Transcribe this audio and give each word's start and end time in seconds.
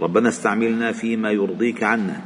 ربنا 0.00 0.28
استعملنا 0.28 0.92
فيما 0.92 1.30
يرضيك 1.30 1.82
عنا. 1.82 2.20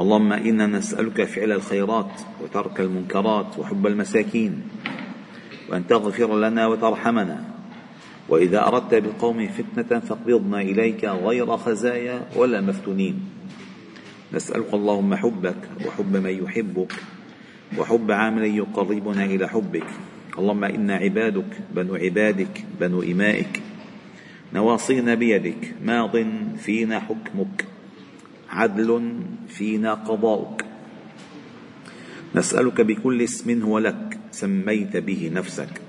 اللهم 0.00 0.32
إنا 0.32 0.66
نسألك 0.66 1.24
فعل 1.24 1.52
الخيرات 1.52 2.20
وترك 2.42 2.80
المنكرات 2.80 3.58
وحب 3.58 3.86
المساكين 3.86 4.62
وأن 5.70 5.86
تغفر 5.86 6.38
لنا 6.38 6.66
وترحمنا. 6.66 7.44
وإذا 8.28 8.66
أردت 8.66 8.94
بقوم 8.94 9.48
فتنة 9.48 10.00
فاقبضنا 10.00 10.60
إليك 10.60 11.04
غير 11.04 11.56
خزايا 11.56 12.26
ولا 12.36 12.60
مفتونين. 12.60 13.20
نسألك 14.32 14.74
اللهم 14.74 15.14
حبك 15.14 15.60
وحب 15.86 16.16
من 16.16 16.44
يحبك 16.44 16.92
وحب 17.78 18.10
عامل 18.10 18.44
يقربنا 18.44 19.24
إلى 19.24 19.48
حبك. 19.48 19.86
اللهم 20.38 20.64
إنا 20.64 20.94
عبادك 20.94 21.50
بنو 21.74 21.94
عبادك 21.94 22.64
بنو 22.80 23.02
إمائك 23.02 23.62
نواصينا 24.52 25.14
بيدك. 25.14 25.74
ماض 25.84 26.16
فينا 26.56 27.00
حكمك. 27.00 27.64
عدل 28.50 29.20
فينا 29.48 29.94
قضاؤك. 29.94 30.64
نسألك 32.34 32.80
بكل 32.80 33.22
اسم 33.22 33.62
هو 33.62 33.78
لك. 33.78 34.18
سميت 34.30 34.96
به 34.96 35.30
نفسك. 35.34 35.80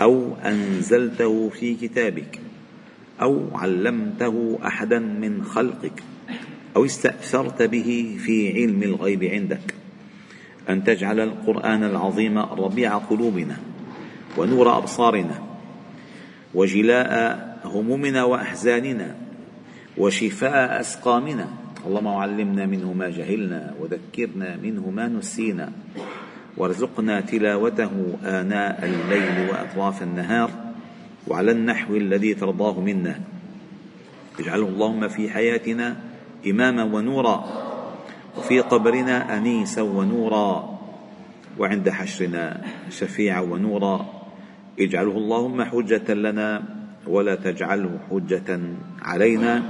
أو 0.00 0.36
أنزلته 0.44 1.48
في 1.48 1.74
كتابك. 1.74 2.40
أو 3.22 3.56
علمته 3.56 4.58
أحدا 4.66 4.98
من 4.98 5.44
خلقك. 5.44 6.02
أو 6.76 6.84
استأثرت 6.84 7.62
به 7.62 8.16
في 8.24 8.52
علم 8.52 8.82
الغيب 8.82 9.24
عندك. 9.24 9.74
أن 10.68 10.84
تجعل 10.84 11.20
القرآن 11.20 11.84
العظيم 11.84 12.38
ربيع 12.38 12.98
قلوبنا 12.98 13.56
ونور 14.36 14.78
أبصارنا 14.78 15.42
وجلاء 16.54 17.53
همومنا 17.64 18.24
وأحزاننا 18.24 19.16
وشفاء 19.98 20.80
أسقامنا. 20.80 21.48
اللهم 21.86 22.08
علمنا 22.08 22.66
منه 22.66 22.92
ما 22.92 23.08
جهلنا 23.10 23.74
وذكرنا 23.80 24.56
منه 24.56 24.90
ما 24.90 25.08
نسينا. 25.08 25.72
وارزقنا 26.56 27.20
تلاوته 27.20 27.92
آناء 28.24 28.78
الليل 28.84 29.50
وأطراف 29.50 30.02
النهار 30.02 30.50
وعلى 31.28 31.50
النحو 31.50 31.96
الذي 31.96 32.34
ترضاه 32.34 32.80
منا. 32.80 33.20
اجعله 34.40 34.68
اللهم 34.68 35.08
في 35.08 35.30
حياتنا 35.30 35.96
إماما 36.46 36.84
ونورا 36.84 37.44
وفي 38.38 38.60
قبرنا 38.60 39.36
أنيسا 39.36 39.82
ونورا 39.82 40.78
وعند 41.58 41.90
حشرنا 41.90 42.60
شفيعا 42.90 43.40
ونورا. 43.40 43.96
اجعله 44.80 45.16
اللهم 45.16 45.62
حجة 45.64 46.14
لنا 46.14 46.62
ولا 47.06 47.34
تجعله 47.34 47.98
حجة 48.10 48.60
علينا 49.02 49.62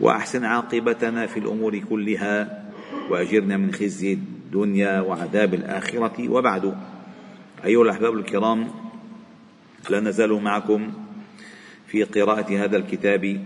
وأحسن 0.00 0.44
عاقبتنا 0.44 1.26
في 1.26 1.40
الأمور 1.40 1.78
كلها 1.78 2.64
وأجرنا 3.10 3.56
من 3.56 3.72
خزي 3.72 4.12
الدنيا 4.12 5.00
وعذاب 5.00 5.54
الآخرة 5.54 6.28
وبعد. 6.28 6.74
أيها 7.64 7.82
الأحباب 7.82 8.14
الكرام 8.14 8.68
لا 9.90 10.00
نزال 10.00 10.32
معكم 10.32 10.92
في 11.86 12.02
قراءة 12.02 12.64
هذا 12.64 12.76
الكتاب 12.76 13.40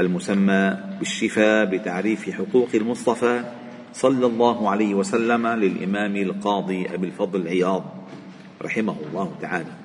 المسمى 0.00 0.78
بالشفاء 0.98 1.64
بتعريف 1.64 2.30
حقوق 2.30 2.68
المصطفى 2.74 3.44
صلى 3.92 4.26
الله 4.26 4.70
عليه 4.70 4.94
وسلم 4.94 5.46
للإمام 5.46 6.16
القاضي 6.16 6.94
أبي 6.94 7.06
الفضل 7.06 7.48
عياض 7.48 7.84
رحمه 8.62 8.96
الله 9.10 9.34
تعالى. 9.40 9.81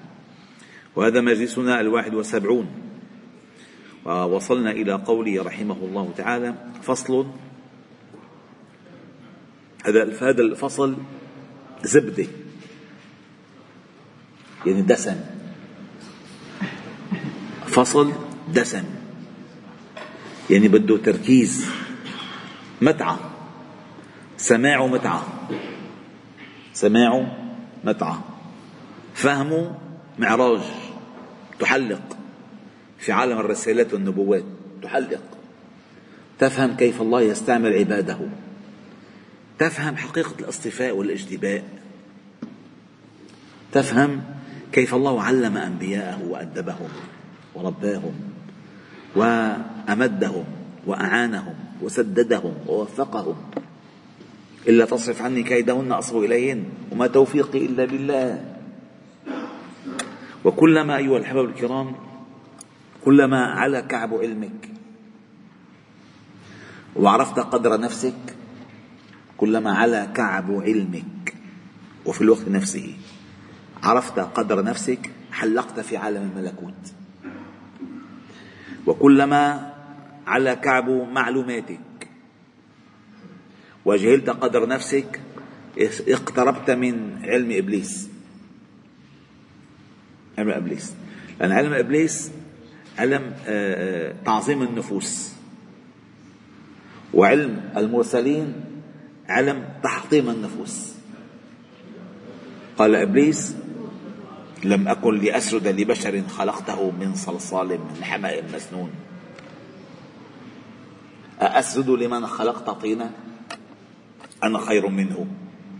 وهذا 0.98 1.22
مجلسنا 1.22 1.82
الواحد 1.82 2.14
والسبعون 2.14 2.68
ووصلنا 4.06 4.72
إلى 4.72 4.94
قوله 4.94 5.44
رحمه 5.44 5.78
الله 5.82 6.14
تعالى 6.18 6.54
فصل. 6.82 7.28
هذا 9.86 10.04
هذا 10.22 10.42
الفصل 10.42 10.98
زبدة. 11.84 12.28
يعني 14.66 14.82
دسم. 14.82 15.16
فصل 17.68 18.14
دسم. 18.54 18.84
يعني 20.50 20.68
بده 20.68 20.98
تركيز. 20.98 21.70
متعة. 22.82 23.20
سماعه 24.38 24.88
متعة. 24.88 25.50
سماعه 26.74 27.38
متعة. 27.84 28.24
فهمه 29.14 29.78
معراج. 30.20 30.87
تحلق. 31.60 32.18
في 32.98 33.12
عالم 33.12 33.38
الرسالات 33.38 33.94
والنبوات 33.94 34.44
تحلق. 34.84 35.22
تفهم 36.40 36.76
كيف 36.76 37.02
الله 37.02 37.22
يستعمل 37.22 37.74
عباده. 37.74 38.20
تفهم 39.60 39.98
حقيقة 39.98 40.34
الاصطفاء 40.40 40.96
والاجتباء. 40.96 41.64
تفهم 43.72 44.22
كيف 44.72 44.96
الله 44.96 45.22
علم 45.22 45.58
أنبياءه 45.58 46.24
وأدبهم 46.24 46.90
ورباهم 47.56 48.14
وأمدهم 49.16 50.46
وأعانهم 50.86 51.56
وسددهم 51.82 52.54
ووفقهم. 52.68 53.36
إلا 54.68 54.86
تصرف 54.86 55.22
عني 55.22 55.44
كيدهن 55.44 55.92
أصب 55.92 56.18
إليهن. 56.18 56.64
وما 56.92 57.08
توفيقي 57.08 57.66
إلا 57.66 57.86
بالله 57.86 58.57
وكلما 60.48 60.98
أيها 60.98 61.18
الأحباب 61.18 61.46
الكرام 61.46 61.96
كلما 63.06 63.46
على 63.46 63.82
كعب 63.82 64.14
علمك 64.14 64.70
وعرفت 66.96 67.40
قدر 67.40 67.80
نفسك 67.80 68.36
كلما 69.38 69.72
على 69.72 70.08
كعب 70.16 70.52
علمك 70.52 71.34
وفي 72.06 72.22
الوقت 72.22 72.48
نفسه 72.48 72.96
عرفت 73.84 74.20
قدر 74.20 74.64
نفسك 74.64 75.12
حلقت 75.32 75.80
في 75.80 75.98
عالم 75.98 76.32
الملكوت. 76.32 76.84
وكلما 78.86 79.74
على 80.28 80.56
كعب 80.56 80.90
معلوماتك 80.90 82.08
وجهلت 83.86 84.30
قدر 84.30 84.68
نفسك 84.68 85.22
اقتربت 86.08 86.72
من 86.72 87.20
علم 87.24 87.52
إبليس. 87.52 88.17
علم 90.38 90.50
إبليس. 90.50 90.94
لأن 91.40 91.52
علم 91.52 91.74
إبليس 91.74 92.32
علم 92.98 93.34
آه، 93.48 94.10
آه، 94.10 94.14
تعظيم 94.26 94.62
النفوس. 94.62 95.32
وعلم 97.14 97.70
المرسلين 97.78 98.54
علم 99.30 99.70
تحطيم 99.84 100.30
النفوس. 100.30 100.94
قال 102.78 102.96
إبليس 102.96 103.56
لم 104.64 104.88
اكن 104.88 105.20
لاسجد 105.20 105.68
لبشر 105.68 106.24
خلقته 106.28 106.92
من 106.92 107.16
صلصال 107.16 107.68
من 107.68 108.04
حماء 108.04 108.44
مسنون. 108.56 108.90
أأسجد 111.42 111.90
لمن 111.90 112.28
خلقت 112.28 112.70
طينا؟ 112.70 113.12
أنا 114.44 114.60
خير 114.60 114.88
منه. 114.90 115.28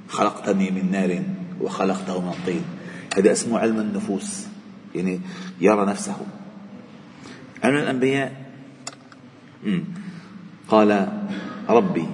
خلقتني 0.10 0.72
من 0.72 0.92
نار 0.92 1.24
وخلقته 1.62 2.22
من 2.22 2.34
طين. 2.46 2.77
هذا 3.18 3.32
اسمه 3.32 3.60
علم 3.60 3.80
النفوس. 3.80 4.48
يعني 4.96 5.20
يرى 5.62 5.86
نفسه. 5.86 6.16
علم 7.64 7.76
الأنبياء 7.76 8.46
قال 10.70 11.08
ربي 11.70 12.08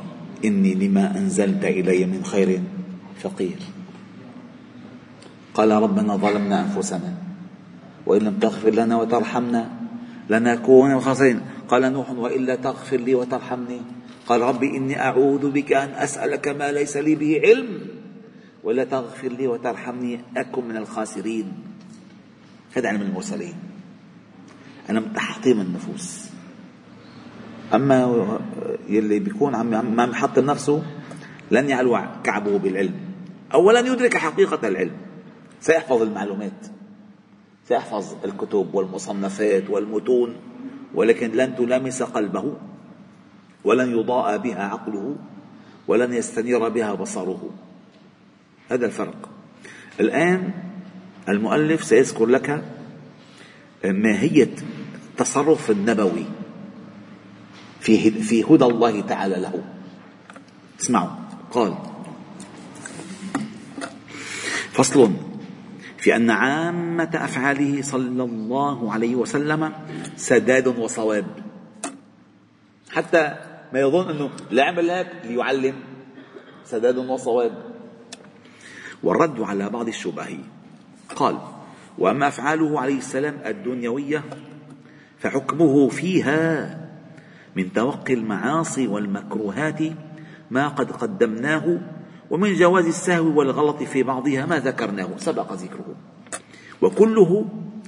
إني 0.45 0.73
لما 0.73 1.17
أنزلت 1.17 1.63
إلي 1.63 2.05
من 2.05 2.23
خير 2.23 2.61
فقير. 3.19 3.59
قال 5.53 5.71
ربنا 5.71 6.15
ظلمنا 6.15 6.61
أنفسنا 6.61 7.13
وإن 8.05 8.21
لم 8.21 8.39
تغفر 8.39 8.69
لنا 8.69 8.95
وترحمنا 8.97 9.69
لنكون 10.29 10.91
الخاسرين. 10.91 11.41
قال 11.67 11.93
نوح 11.93 12.11
وإلا 12.11 12.55
تغفر 12.55 12.97
لي 12.97 13.15
وترحمني. 13.15 13.81
قال 14.27 14.41
ربي 14.41 14.77
إني 14.77 15.01
أعوذ 15.01 15.51
بك 15.51 15.73
أن 15.73 15.89
أسألك 15.89 16.47
ما 16.47 16.71
ليس 16.71 16.97
لي 16.97 17.15
به 17.15 17.41
علم. 17.43 17.67
ولا 18.63 18.83
تغفر 18.83 19.27
لي 19.27 19.47
وترحمني 19.47 20.19
أكن 20.37 20.67
من 20.67 20.77
الخاسرين. 20.77 21.53
هذا 22.75 22.89
علم 22.89 23.01
المرسلين. 23.01 23.53
علم 24.89 25.05
تحطيم 25.15 25.61
النفوس. 25.61 26.29
أما 27.73 28.39
يلي 28.89 29.19
بيكون 29.19 29.55
عم 29.55 29.99
عم 29.99 30.11
يحطم 30.11 30.45
نفسه 30.45 30.83
لن 31.51 31.69
يعلو 31.69 31.99
كعبه 32.23 32.57
بالعلم. 32.57 32.95
أو 33.53 33.71
لن 33.71 33.85
يدرك 33.85 34.17
حقيقة 34.17 34.67
العلم. 34.67 34.97
سيحفظ 35.61 36.01
المعلومات. 36.01 36.67
سيحفظ 37.67 38.15
الكتب 38.25 38.69
والمصنفات 38.73 39.69
والمتون. 39.69 40.35
ولكن 40.95 41.31
لن 41.31 41.55
تلامس 41.55 42.03
قلبه. 42.03 42.53
ولن 43.63 43.99
يضاء 43.99 44.37
بها 44.37 44.63
عقله. 44.63 45.15
ولن 45.87 46.13
يستنير 46.13 46.69
بها 46.69 46.93
بصره. 46.93 47.49
هذا 48.73 48.85
الفرق. 48.85 49.29
الآن 49.99 50.51
المؤلف 51.29 51.83
سيذكر 51.83 52.25
لك 52.25 52.63
ماهية 53.85 54.55
التصرف 55.09 55.71
النبوي 55.71 56.25
في 57.79 58.11
في 58.11 58.43
هدى 58.43 58.65
الله 58.65 59.01
تعالى 59.01 59.35
له. 59.35 59.63
اسمعوا. 60.81 61.09
قال 61.51 61.73
فصل 64.71 65.11
في 65.97 66.15
أن 66.15 66.29
عامة 66.29 67.09
أفعاله 67.13 67.81
صلى 67.81 68.23
الله 68.23 68.93
عليه 68.93 69.15
وسلم 69.15 69.71
سداد 70.15 70.67
وصواب. 70.67 71.25
حتى 72.91 73.35
ما 73.73 73.79
يظن 73.79 74.09
أنه 74.09 74.29
لا 74.51 74.63
عمل 74.63 74.89
هيك 74.89 75.07
ليعلم 75.23 75.75
سداد 76.65 76.97
وصواب. 76.97 77.72
والرد 79.03 79.41
على 79.41 79.69
بعض 79.69 79.87
الشبه 79.87 80.37
قال 81.15 81.37
وأما 81.97 82.27
أفعاله 82.27 82.79
عليه 82.79 82.97
السلام 82.97 83.35
الدنيوية 83.45 84.23
فحكمه 85.19 85.89
فيها 85.89 86.79
من 87.55 87.73
توقي 87.73 88.13
المعاصي 88.13 88.87
والمكروهات 88.87 89.79
ما 90.51 90.67
قد 90.67 90.91
قدمناه 90.91 91.79
ومن 92.29 92.53
جواز 92.55 92.85
السهو 92.85 93.39
والغلط 93.39 93.83
في 93.83 94.03
بعضها 94.03 94.45
ما 94.45 94.59
ذكرناه 94.59 95.09
سبق 95.17 95.53
ذكره. 95.53 95.95
وكله 96.81 97.45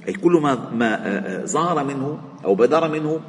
أي 0.08 0.12
كل 0.12 0.32
ما, 0.32 0.70
ما 0.70 1.42
ظهر 1.46 1.84
منه 1.84 2.18
أو 2.44 2.54
بدر 2.54 2.88
منه 2.88 3.20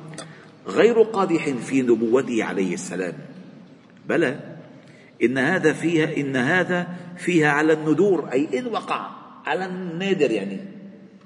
غير 0.67 1.01
قادح 1.01 1.49
في 1.49 1.81
نبوته 1.81 2.43
عليه 2.43 2.73
السلام. 2.73 3.13
بلى 4.09 4.56
إن 5.23 5.37
هذا 5.37 5.73
فيها 5.73 6.17
إن 6.17 6.35
هذا 6.35 6.87
فيها 7.17 7.51
على 7.51 7.73
الندور 7.73 8.31
أي 8.31 8.59
إن 8.59 8.67
وقع 8.67 9.09
على 9.45 9.65
النادر 9.65 10.31
يعني 10.31 10.59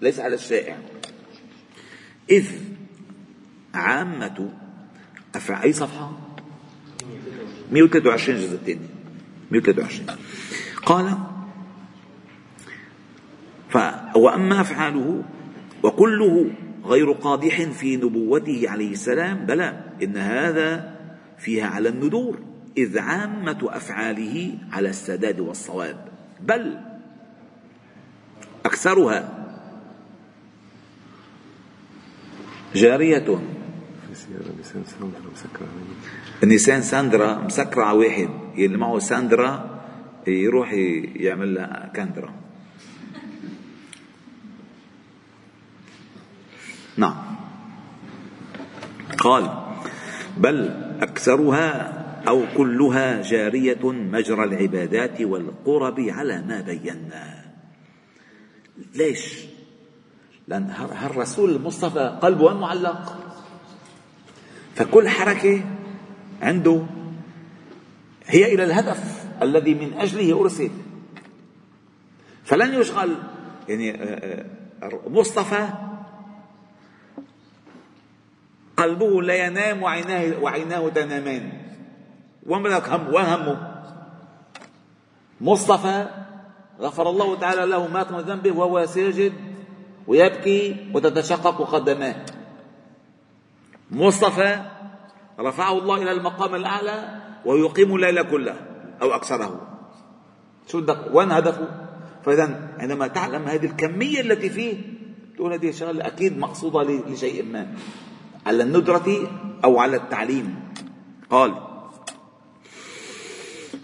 ليس 0.02 0.20
على 0.20 0.36
الشائع. 0.36 0.78
إذ 2.30 2.46
عامة 3.74 4.54
أفعال 5.36 5.64
أي 5.64 5.74
صفحة؟ 5.74 6.12
123 7.72 8.40
جزء 8.40 8.56
الثاني 8.56 8.88
123 9.52 10.18
قال 10.86 11.18
ف 13.70 13.78
وأما 14.16 14.62
أفعاله 14.62 15.24
وكله 15.84 16.52
غير 16.86 17.12
قادح 17.12 17.62
في 17.62 17.96
نبوته 17.96 18.64
عليه 18.70 18.92
السلام 18.92 19.46
بلى 19.46 19.84
إن 20.04 20.18
هذا 20.18 20.96
فيها 21.38 21.66
على 21.68 21.90
الندور. 21.90 22.51
إذ 22.78 23.00
عامة 23.00 23.60
أفعاله 23.64 24.58
على 24.72 24.90
السداد 24.90 25.40
والصواب 25.40 26.08
بل 26.42 26.80
أكثرها 28.66 29.48
جارية. 32.76 33.40
النسان 36.44 36.82
ساندرا 36.82 37.36
مسكرة 37.36 37.84
على 37.84 37.98
واحد 37.98 38.30
اللي 38.58 38.78
معه 38.78 39.00
ساندرا 39.00 39.82
يروح 40.28 40.74
يعمل 41.16 41.54
لها 41.54 41.92
كاندرا. 41.94 42.34
نعم. 46.98 47.16
قال 49.18 49.50
بل 50.38 50.70
أكثرها 51.02 52.01
أو 52.28 52.46
كلها 52.58 53.22
جارية 53.22 53.92
مجرى 53.92 54.44
العبادات 54.44 55.22
والقرب 55.22 56.00
على 56.00 56.42
ما 56.42 56.62
بينا 56.62 57.46
ليش؟ 58.96 59.46
لأن 60.48 60.70
هالرسول 60.70 61.50
المصطفى 61.50 62.20
قلبه 62.22 62.44
وين 62.44 62.58
معلق؟ 62.58 63.18
فكل 64.76 65.10
حركة 65.10 65.64
عنده 66.42 66.86
هي 68.26 68.54
إلى 68.54 68.64
الهدف 68.64 69.26
الذي 69.42 69.74
من 69.74 69.94
أجله 69.94 70.42
أرسل 70.42 70.70
فلن 72.44 72.82
يشغل 72.82 73.16
يعني 73.70 74.04
آه، 74.04 74.46
آه، 74.84 75.00
مصطفى 75.08 75.70
قلبه 78.78 79.22
لا 79.22 79.46
ينام 79.46 79.84
وعيناه 79.84 80.40
وعيناه 80.42 80.90
تنامان 80.90 81.61
وين 82.48 82.64
بدك 82.64 82.90
هم 82.90 83.14
وين 83.14 83.26
همه 83.26 83.58
مصطفى 85.42 86.08
غفر 86.82 87.10
الله 87.10 87.36
تعالى 87.36 87.66
له 87.66 87.88
مات 87.88 88.12
من 88.12 88.20
ذنبه 88.20 88.52
وهو 88.52 88.86
ساجد 88.86 89.34
ويبكي 90.08 90.90
وتتشقق 90.94 91.62
قدماه. 91.62 92.16
مصطفى 93.92 94.62
رفعه 95.40 95.78
الله 95.78 96.02
إلى 96.02 96.12
المقام 96.12 96.56
الأعلى 96.56 97.22
ويقيم 97.46 97.96
الليل 97.96 98.24
كله 98.24 98.56
أو 99.02 99.16
أكثره. 99.16 99.62
شو 100.68 100.82
بدك 100.82 100.98
وين 101.14 101.32
هدفه. 101.32 101.68
فإذا 102.26 102.76
عندما 102.80 103.08
تعلم 103.08 103.44
هذه 103.48 103.66
الكمية 103.66 104.22
التي 104.22 104.50
فيه 104.50 104.78
تقول 105.36 105.54
هذه 105.54 105.70
الشغلة 105.70 106.08
أكيد 106.08 106.38
مقصودة 106.38 106.84
لشيء 106.84 107.46
ما. 107.46 107.68
على 108.46 108.64
الندرة 108.64 109.08
أو 109.64 109.80
على 109.80 109.98
التعليم. 109.98 110.60
قال 111.30 111.71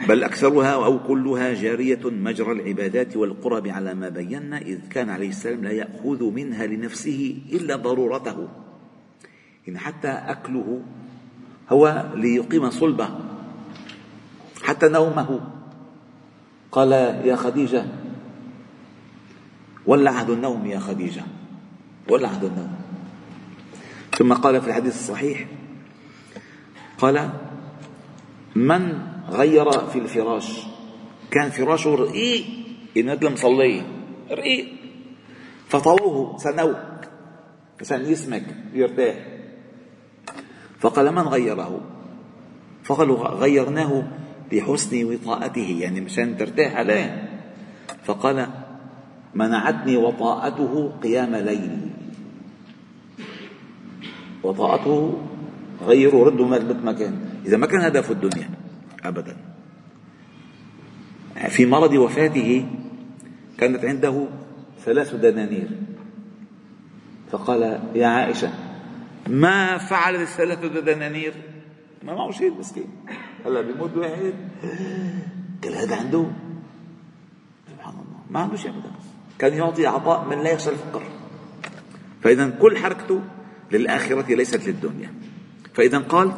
بل 0.05 0.23
أكثرها 0.23 0.73
أو 0.73 0.99
كلها 0.99 1.53
جارية 1.53 1.99
مجرى 2.05 2.51
العبادات 2.51 3.17
والقرب 3.17 3.67
على 3.67 3.93
ما 3.93 4.09
بينا 4.09 4.57
إذ 4.57 4.87
كان 4.89 5.09
عليه 5.09 5.29
السلام 5.29 5.63
لا 5.63 5.71
يأخذ 5.71 6.23
منها 6.23 6.65
لنفسه 6.65 7.37
إلا 7.53 7.75
ضرورته. 7.75 8.47
إن 9.69 9.77
حتى 9.77 10.07
أكله 10.07 10.81
هو 11.69 12.11
ليقيم 12.15 12.69
صلبه 12.69 13.09
حتى 14.63 14.87
نومه. 14.87 15.39
قال 16.71 16.91
يا 17.25 17.35
خديجة 17.35 17.85
ولا 19.85 20.11
عهد 20.11 20.29
النوم 20.29 20.65
يا 20.65 20.79
خديجة 20.79 21.23
ولا 22.09 22.27
عهد 22.27 22.43
النوم. 22.43 22.75
ثم 24.17 24.33
قال 24.33 24.61
في 24.61 24.67
الحديث 24.67 24.95
الصحيح 24.95 25.47
قال 26.97 27.29
من 28.55 29.16
غير 29.29 29.71
في 29.71 29.99
الفراش. 29.99 30.67
كان 31.31 31.49
فراشه 31.49 31.95
رقيق 31.95 32.45
ينادل 32.95 33.33
مصلي 33.33 33.81
رقيق 34.31 34.67
فطووه 35.67 36.37
سنوه. 36.37 36.99
عشان 37.81 38.01
يسمك 38.05 38.45
يرتاح. 38.73 39.15
فقال 40.79 41.11
من 41.11 41.21
غيره؟ 41.21 41.81
فقالوا 42.83 43.27
غيرناه 43.27 44.07
لحسن 44.51 45.03
وطاءته 45.05 45.77
يعني 45.79 46.01
مشان 46.01 46.37
ترتاح 46.37 46.75
عليه. 46.75 47.29
فقال 48.03 48.47
منعتني 49.35 49.97
وطاءته 49.97 50.91
قيام 51.03 51.35
ليل 51.35 51.89
وطاءته 54.43 55.17
غيروا 55.85 56.25
ردوا 56.25 56.47
مثل 56.47 56.83
ما 56.83 56.91
كان 56.91 57.19
إذا 57.45 57.57
ما 57.57 57.67
كان 57.67 57.81
هدفه 57.81 58.11
الدنيا. 58.11 58.49
أبدا. 59.07 59.37
في 61.49 61.65
مرض 61.65 61.93
وفاته 61.93 62.65
كانت 63.57 63.85
عنده 63.85 64.27
ثلاث 64.85 65.15
دنانير. 65.15 65.69
فقال 67.31 67.79
يا 67.95 68.07
عائشة 68.07 68.53
ما 69.27 69.77
فعل 69.77 70.15
الثلاث 70.15 70.65
دنانير؟ 70.65 71.33
ما 72.03 72.15
معه 72.15 72.31
شيء 72.31 72.53
مسكين. 72.59 72.87
هلا 73.45 73.61
بيموت 73.61 73.97
واحد. 73.97 74.33
قال 75.63 75.75
هذا 75.75 75.95
عنده؟ 75.95 76.25
سبحان 77.71 77.93
الله 77.93 78.19
ما 78.29 78.39
عنده 78.39 78.55
شيء 78.55 78.71
ابدا. 78.71 78.91
كان 79.39 79.53
يعطي 79.53 79.87
عطاء 79.87 80.25
من 80.29 80.43
لا 80.43 80.51
يخشى 80.51 80.69
الفقر. 80.69 81.03
فاذا 82.23 82.49
كل 82.49 82.77
حركته 82.77 83.21
للآخرة 83.71 84.35
ليست 84.35 84.67
للدنيا. 84.67 85.13
فاذا 85.73 85.97
قال 85.97 86.31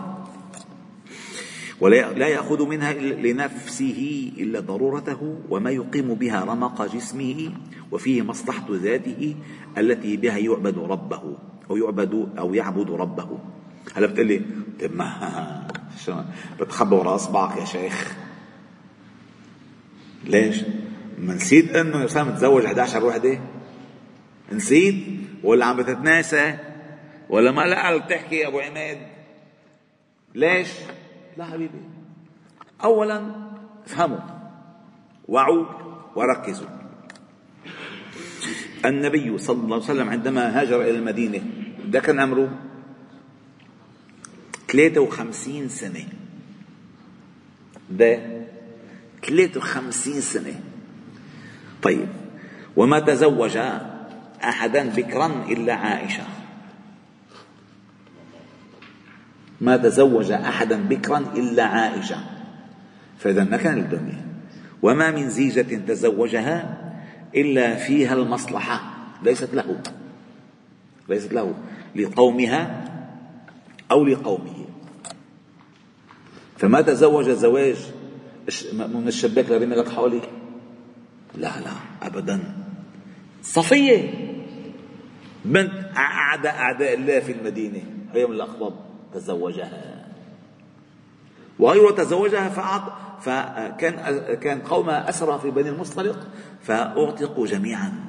ولا 1.81 2.13
لا 2.13 2.27
يأخذ 2.27 2.67
منها 2.67 2.93
لنفسه 2.93 4.31
إلا 4.37 4.59
ضرورته 4.59 5.39
وما 5.49 5.71
يقيم 5.71 6.13
بها 6.13 6.43
رمق 6.43 6.95
جسمه 6.95 7.51
وفيه 7.91 8.21
مصلحة 8.21 8.65
ذاته 8.71 9.35
التي 9.77 10.17
بها 10.17 10.37
يعبد 10.37 10.77
ربه 10.77 11.37
أو 11.69 11.77
يعبد 11.77 12.29
أو 12.39 12.53
يعبد 12.53 12.91
ربه 12.91 13.39
هلا 13.95 14.07
بتقلي 14.07 14.41
طيب 14.79 14.95
ما 14.95 15.67
بتخبى 16.59 16.95
ورا 16.95 17.15
أصبعك 17.15 17.57
يا 17.57 17.65
شيخ 17.65 18.15
ليش؟ 20.23 20.63
ما 21.19 21.33
نسيت 21.33 21.75
إنه 21.75 22.07
سام 22.07 22.35
تزوج 22.35 22.65
11 22.65 23.05
وحدة؟ 23.05 23.39
نسيت 24.51 24.95
ولا 25.43 25.65
عم 25.65 25.77
بتتناسى 25.77 26.57
ولا 27.29 27.51
ما 27.51 27.61
لقى 27.61 27.99
بتحكي 27.99 28.35
يا 28.35 28.47
أبو 28.47 28.59
عماد 28.59 28.97
ليش؟ 30.35 30.67
لا 31.37 31.45
حبيبي. 31.45 31.81
اولا 32.83 33.35
افهموا 33.85 34.19
وعوا 35.27 35.65
وركزوا. 36.15 36.67
النبي 38.85 39.37
صلى 39.37 39.63
الله 39.63 39.75
عليه 39.75 39.85
وسلم 39.85 40.09
عندما 40.09 40.61
هاجر 40.61 40.81
إلى 40.81 40.97
المدينة 40.97 41.41
ده 41.85 41.99
كان 41.99 42.19
عمره 42.19 42.49
53 44.67 45.69
سنة. 45.69 46.05
ده 47.89 48.19
53 49.23 50.21
سنة. 50.21 50.61
طيب 51.81 52.07
وما 52.77 52.99
تزوج 52.99 53.57
احدا 54.43 54.89
بكرا 54.89 55.27
إلا 55.49 55.73
عائشة. 55.73 56.23
ما 59.61 59.77
تزوج 59.77 60.31
أحدا 60.31 60.83
بكرا 60.83 61.17
إلا 61.17 61.63
عائشة. 61.63 62.17
فإذا 63.17 63.43
ما 63.43 63.57
كان 63.57 63.77
الدنيا 63.77 64.25
وما 64.81 65.11
من 65.11 65.29
زيجة 65.29 65.75
تزوجها 65.87 66.77
إلا 67.35 67.75
فيها 67.75 68.13
المصلحة. 68.13 68.81
ليست 69.23 69.53
له. 69.53 69.81
ليست 71.09 71.33
له. 71.33 71.53
لقومها 71.95 72.85
أو 73.91 74.05
لقومه. 74.05 74.65
فما 76.57 76.81
تزوج 76.81 77.29
زواج 77.29 77.75
من 78.73 79.07
الشباك 79.07 79.49
لرمي 79.49 79.75
لك 79.75 79.89
حولي؟ 79.89 80.21
لا 81.35 81.59
لا 81.59 81.71
ابدا. 82.01 82.39
صفية 83.43 84.13
بنت 85.45 85.71
أعداء 85.97 86.55
أعداء 86.55 86.93
الله 86.93 87.19
في 87.19 87.31
المدينة 87.31 87.81
هي 88.13 88.25
من 88.25 88.33
الاخطب 88.33 88.88
تزوجها. 89.13 90.07
وغيره 91.59 91.91
تزوجها 91.91 92.49
فأعط 92.49 92.83
فكان 93.21 93.95
كان 94.35 94.61
قوم 94.61 94.89
أسرى 94.89 95.39
في 95.39 95.51
بني 95.51 95.69
المصطلق 95.69 96.27
فأعتقوا 96.61 97.47
جميعا. 97.47 98.05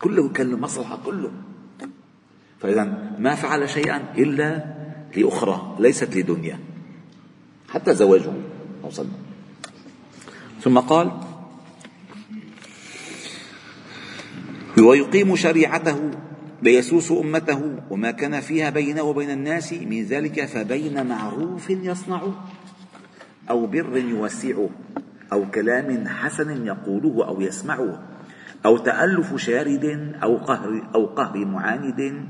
كله 0.00 0.28
كان 0.28 0.50
المصلحة 0.50 0.98
كله. 1.06 1.30
فإذا 2.60 2.84
ما 3.18 3.34
فعل 3.34 3.68
شيئا 3.68 4.14
إلا 4.18 4.64
لأخرى 5.16 5.76
ليست 5.78 6.16
لدنيا. 6.16 6.58
حتى 7.68 7.94
زواجه 7.94 8.32
وصلنا 8.82 9.10
ثم 10.60 10.78
قال 10.78 11.10
ويقيم 14.78 15.36
شريعته 15.36 16.10
ليسوس 16.62 17.12
أمته 17.12 17.60
وما 17.90 18.10
كان 18.10 18.40
فيها 18.40 18.70
بينه 18.70 19.02
وبين 19.02 19.30
الناس 19.30 19.72
من 19.72 20.04
ذلك 20.04 20.44
فبين 20.44 21.06
معروف 21.06 21.70
يصنعه 21.70 22.34
أو 23.50 23.66
بر 23.66 23.96
يوسعه 23.96 24.70
أو 25.32 25.50
كلام 25.50 26.08
حسن 26.08 26.66
يقوله 26.66 27.26
أو 27.26 27.40
يسمعه 27.40 28.02
أو 28.66 28.78
تألف 28.78 29.36
شارد 29.36 30.14
أو 30.22 30.36
قهر 30.36 30.90
أو 30.94 31.06
قهر 31.06 31.44
معاند 31.44 32.26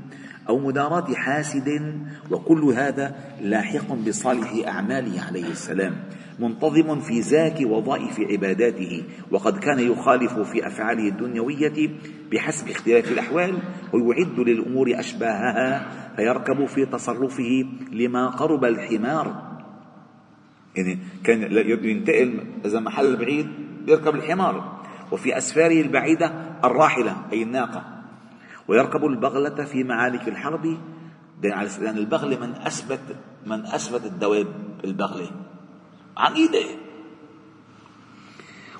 أو 0.49 0.59
مداراة 0.59 1.13
حاسد 1.13 1.99
وكل 2.31 2.63
هذا 2.63 3.15
لاحق 3.41 3.93
بصالح 3.93 4.67
أعماله 4.67 5.21
عليه 5.21 5.51
السلام 5.51 5.95
منتظم 6.39 6.99
في 6.99 7.19
ذاك 7.19 7.61
وظائف 7.61 8.19
عباداته 8.19 9.03
وقد 9.31 9.57
كان 9.57 9.79
يخالف 9.79 10.39
في 10.39 10.67
أفعاله 10.67 11.07
الدنيوية 11.07 11.89
بحسب 12.31 12.69
اختلاف 12.69 13.11
الأحوال 13.11 13.57
ويعد 13.93 14.39
للأمور 14.39 14.99
أشباهها 14.99 15.91
فيركب 16.15 16.65
في 16.65 16.85
تصرفه 16.85 17.65
لما 17.91 18.27
قرب 18.27 18.65
الحمار. 18.65 19.53
يعني 20.75 20.99
كان 21.23 21.41
ينتقل 21.83 22.39
إذا 22.65 22.79
محل 22.79 23.15
بعيد 23.15 23.47
يركب 23.87 24.15
الحمار 24.15 24.81
وفي 25.11 25.37
أسفاره 25.37 25.81
البعيدة 25.81 26.33
الراحلة 26.63 27.15
أي 27.33 27.43
الناقة. 27.43 27.92
ويركب 28.67 29.05
البغلة 29.05 29.63
في 29.65 29.83
معارك 29.83 30.27
الحرب. 30.27 30.77
لأن 31.43 31.97
البغله 31.97 32.39
من 32.39 32.53
اثبت 32.53 33.15
من 33.45 33.65
أثبت 33.65 34.05
الدواب 34.05 34.47
البغلة. 34.83 35.31
عنيدة 36.17 36.65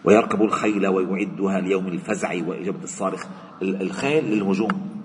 ويركب 0.04 0.42
الخيل 0.42 0.88
ويعدها 0.88 1.62
ليوم 1.62 1.88
الفزع 1.88 2.30
وإجابة 2.48 2.84
الصارخ. 2.84 3.25
الخيل 3.62 4.25
للهجوم. 4.25 5.04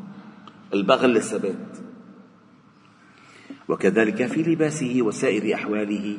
البغل 0.74 1.14
للثبات. 1.14 1.78
وكذلك 3.68 4.26
في 4.26 4.42
لباسه 4.42 4.98
وسائر 5.02 5.54
أحواله 5.54 6.18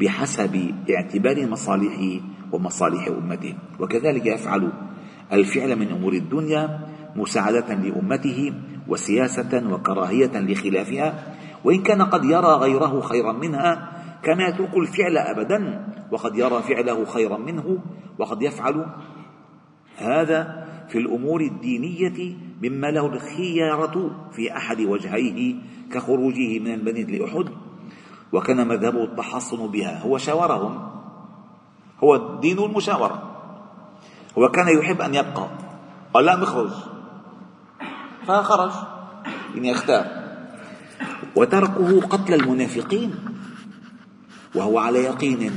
بحسب 0.00 0.74
اعتبار 0.90 1.46
مصالحه 1.46 2.20
ومصالح 2.52 3.06
أمته. 3.08 3.54
وكذلك 3.80 4.26
يفعل 4.26 4.72
الفعل 5.32 5.76
من 5.76 5.88
أمور 5.88 6.12
الدنيا 6.12 6.89
مساعدة 7.16 7.74
لأمته 7.74 8.52
وسياسة 8.88 9.72
وكراهية 9.72 10.40
لخلافها 10.40 11.36
وإن 11.64 11.82
كان 11.82 12.02
قد 12.02 12.24
يرى 12.24 12.48
غيره 12.54 13.00
خيرا 13.00 13.32
منها 13.32 13.92
كما 14.22 14.44
يترك 14.44 14.76
الفعل 14.76 15.18
ابدا 15.18 15.86
وقد 16.12 16.36
يرى 16.36 16.62
فعله 16.62 17.04
خيرا 17.04 17.38
منه 17.38 17.78
وقد 18.18 18.42
يفعل 18.42 18.86
هذا 19.96 20.66
في 20.88 20.98
الأمور 20.98 21.40
الدينية 21.40 22.36
مما 22.62 22.86
له 22.86 23.06
الخيارة 23.06 24.10
في 24.32 24.56
أحد 24.56 24.80
وجهيه 24.80 25.54
كخروجه 25.92 26.58
من 26.58 26.74
المدينة 26.74 27.18
لأحد. 27.18 27.48
وكان 28.32 28.68
مذهبه 28.68 29.04
التحصن 29.04 29.66
بها 29.66 30.02
هو 30.02 30.18
شاورهم 30.18 30.90
هو 32.04 32.14
الدين 32.14 32.58
المشاوره 32.58 33.22
هو 34.38 34.48
كان 34.48 34.78
يحب 34.78 35.00
أن 35.00 35.14
يبقى. 35.14 35.48
قال 36.14 36.24
لا 36.24 36.36
نخرج 36.36 36.70
فخرج 38.30 38.72
يعني 39.54 39.72
اختار 39.72 40.06
وتركه 41.36 42.00
قتل 42.00 42.34
المنافقين. 42.34 43.14
وهو 44.54 44.78
على 44.78 44.98
يقين 44.98 45.50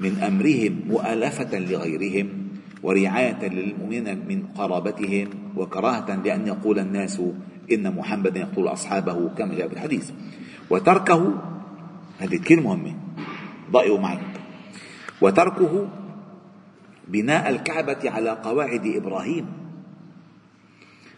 من 0.00 0.18
أمرهم 0.18 0.80
مؤالفه 0.86 1.58
لغيرهم 1.58 2.28
ورعاية 2.82 3.48
للمؤمنين 3.48 4.26
من 4.28 4.46
قرابتهم 4.58 5.28
وكراهة 5.56 6.22
لأن 6.24 6.46
يقول 6.46 6.78
الناس 6.78 7.22
إن 7.72 7.94
محمدا 7.94 8.40
يقتل 8.40 8.66
أصحابه 8.68 9.28
كما 9.38 9.54
جاء 9.54 9.68
في 9.68 9.74
الحديث. 9.74 10.10
وتركه 10.70 11.34
هذه 12.18 12.36
كلمه 12.36 12.74
مهمة 12.74 12.94
ضائعوا 13.70 13.98
معي. 13.98 14.18
وتركه 15.20 15.88
بناء 17.08 17.50
الكعبة 17.50 18.10
على 18.10 18.30
قواعد 18.30 18.86
إبراهيم. 18.86 19.46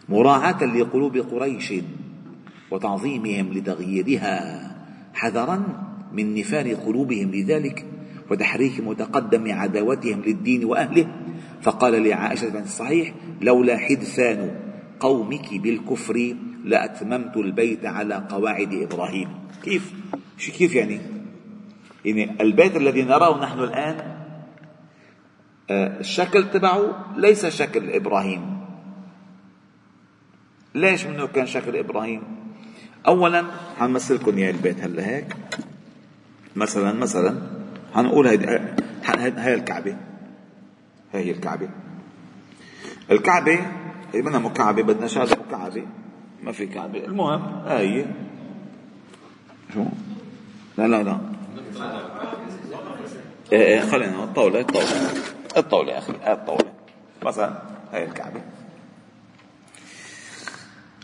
مراعاة 0.09 0.63
لقلوب 0.63 1.17
قريش 1.17 1.73
وتعظيمهم 2.71 3.53
لتغييرها 3.53 4.69
حذرا 5.13 5.63
من 6.13 6.35
نفار 6.35 6.73
قلوبهم 6.73 7.31
لذلك 7.31 7.85
وتحريك 8.31 8.79
متقدم 8.79 9.51
عداوتهم 9.51 10.21
للدين 10.21 10.65
وأهله. 10.65 11.07
فقال 11.61 12.03
لعائشة 12.03 12.49
بن 12.49 12.61
الصحيح 12.61 13.13
لولا 13.41 13.77
حدثان 13.77 14.51
قومك 14.99 15.53
بالكفر 15.53 16.35
لأتممت 16.65 17.37
البيت 17.37 17.85
على 17.85 18.27
قواعد 18.29 18.73
إبراهيم. 18.73 19.27
كيف؟ 19.63 19.93
شو 20.37 20.51
كيف 20.51 20.75
يعني؟ 20.75 20.99
يعني 22.05 22.41
البيت 22.41 22.75
الذي 22.75 23.01
نراه 23.01 23.43
نحن 23.43 23.59
الآن 23.59 24.19
آه، 25.69 25.99
الشكل 25.99 26.51
تبعه 26.51 27.05
ليس 27.17 27.45
شكل 27.45 27.89
إبراهيم. 27.89 28.58
ليش 30.75 31.05
منه 31.05 31.27
كان 31.27 31.47
شكل 31.47 31.75
إبراهيم؟ 31.75 32.21
اولا 33.07 33.45
حنمثلكم 33.79 34.37
اياه 34.37 34.51
البيت 34.51 34.81
هلا 34.81 35.07
هيك. 35.07 35.35
مثلا 36.55 36.93
مثلا 36.93 37.37
حنقول 37.95 38.27
هيدي 38.27 38.47
هي 39.05 39.53
الكعبة. 39.53 39.97
هي 41.13 41.31
الكعبة. 41.31 41.69
الكعبة 43.11 43.59
هي 44.13 44.21
بدنا 44.21 44.39
مكعبة 44.39 44.83
بدنا 44.83 45.07
شهادة 45.07 45.37
مكعبة 45.47 45.85
ما 46.43 46.51
في 46.51 46.65
كعبة. 46.67 47.05
المهم 47.05 47.61
هي. 47.67 48.05
شو؟ 49.73 49.85
لا 50.77 50.87
لا 50.87 51.03
لا. 51.03 51.17
إيه 53.51 53.65
إيه 53.65 53.81
خلينا 53.81 54.23
الطاولة 54.23 54.59
الطاولة 54.59 54.89
الطاولة 55.57 55.91
يا 55.91 55.97
أخي 55.97 56.13
الطاولة. 56.33 56.71
مثلا 57.23 57.61
هي 57.93 58.05
الكعبة. 58.05 58.41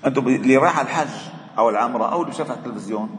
أنتم 0.06 0.28
اللي 0.28 0.58
راح 0.58 0.80
الحج 0.80 1.08
أو 1.58 1.70
العمره 1.70 2.12
أو 2.12 2.22
اللي 2.22 2.34
شافها 2.34 2.52
على 2.52 2.66
التلفزيون 2.66 3.10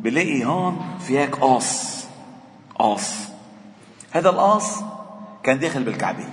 بلاقي 0.00 0.44
هون 0.44 0.80
في 1.00 1.18
هيك 1.18 1.36
قاص. 1.36 2.06
قاص. 2.78 3.28
هذا 4.10 4.30
القاص 4.30 4.82
كان 5.42 5.58
داخل 5.58 5.84
بالكعبة. 5.84 6.24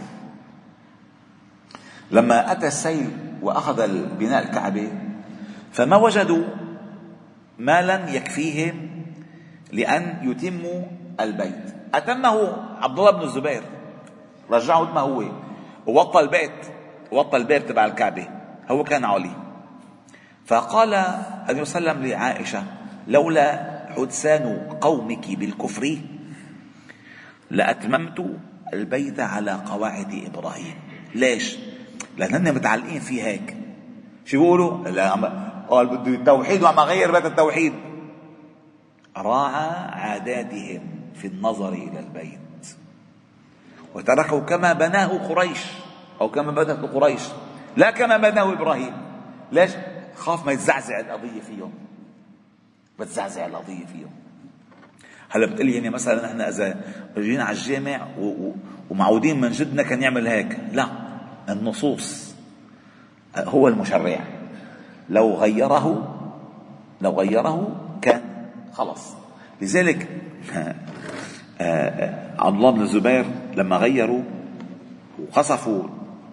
لما 2.11 2.51
أتى 2.51 2.67
السيل 2.67 3.11
وأخذ 3.41 3.87
بناء 4.17 4.43
الكعبة 4.43 4.91
فما 5.71 5.97
وجدوا 5.97 6.43
مالا 7.59 8.09
يكفيهم 8.09 8.89
لأن 9.71 10.17
يتموا 10.21 10.81
البيت. 11.19 11.75
أتمه 11.93 12.57
عبد 12.81 12.99
الله 12.99 13.11
بن 13.11 13.21
الزبير. 13.21 13.63
رجعه 14.51 14.93
ما 14.93 15.01
هو. 15.01 15.23
ووطى 15.87 16.19
البيت. 16.19 16.65
وطى 17.11 17.37
الباب 17.37 17.65
تبع 17.65 17.85
الكعبة. 17.85 18.27
هو 18.71 18.83
كان 18.83 19.05
علي. 19.05 19.42
فقال 20.45 20.93
النبي 20.93 21.65
صلى 21.65 21.79
الله 21.79 21.89
عليه 21.89 21.99
وسلم 21.99 22.05
لعائشة 22.05 22.63
لولا 23.07 23.73
حدثان 23.97 24.77
قومك 24.81 25.35
بالكفر 25.35 25.97
لأتممت 27.51 28.25
البيت 28.73 29.19
على 29.19 29.51
قواعد 29.51 30.23
إبراهيم 30.25 30.75
ليش؟ 31.15 31.57
لانهم 32.17 32.55
متعلقين 32.55 32.99
فيه 32.99 33.23
هيك 33.23 33.57
شو 34.25 34.39
بيقولوا؟ 34.39 34.83
قال 35.69 35.87
بده 35.87 36.11
التوحيد 36.11 36.63
وعم 36.63 36.79
غير 36.79 37.11
بيت 37.11 37.25
التوحيد 37.25 37.73
راعى 39.17 39.69
عاداتهم 39.91 40.81
في 41.15 41.27
النظر 41.27 41.73
إلى 41.73 41.99
البيت 41.99 42.39
وتركه 43.95 44.39
كما 44.39 44.73
بناه 44.73 45.07
قريش 45.07 45.59
أو 46.21 46.29
كما 46.29 46.51
بدأت 46.51 46.79
قريش 46.79 47.21
لا 47.77 47.91
كما 47.91 48.17
بناه 48.17 48.53
إبراهيم 48.53 48.93
ليش؟ 49.51 49.71
خاف 50.15 50.45
ما 50.45 50.51
يتزعزع 50.51 50.99
القضية 50.99 51.41
فيهم. 51.41 51.71
بتزعزع 52.99 53.45
القضية 53.45 53.85
فيهم. 53.85 54.11
هلا 55.29 55.45
بتقلي 55.45 55.75
يعني 55.75 55.89
مثلا 55.89 56.25
إحنا 56.25 56.49
إذا 56.49 56.81
جينا 57.17 57.43
على 57.43 57.57
الجامع 57.57 58.07
ومعودين 58.89 59.41
من 59.41 59.51
جدنا 59.51 59.83
كان 59.83 60.01
يعمل 60.01 60.27
هيك. 60.27 60.59
لا 60.73 60.87
النصوص 61.49 62.35
هو 63.37 63.67
المشرع. 63.67 64.19
لو 65.09 65.33
غيره 65.33 66.15
لو 67.01 67.11
غيره 67.19 67.79
كان 68.01 68.21
خلص 68.73 69.13
لذلك 69.61 70.07
عبد 72.39 72.55
الله 72.55 72.71
بن 72.71 72.81
الزبير 72.81 73.25
لما 73.55 73.77
غيروا 73.77 74.21
وقصفوا 75.19 75.83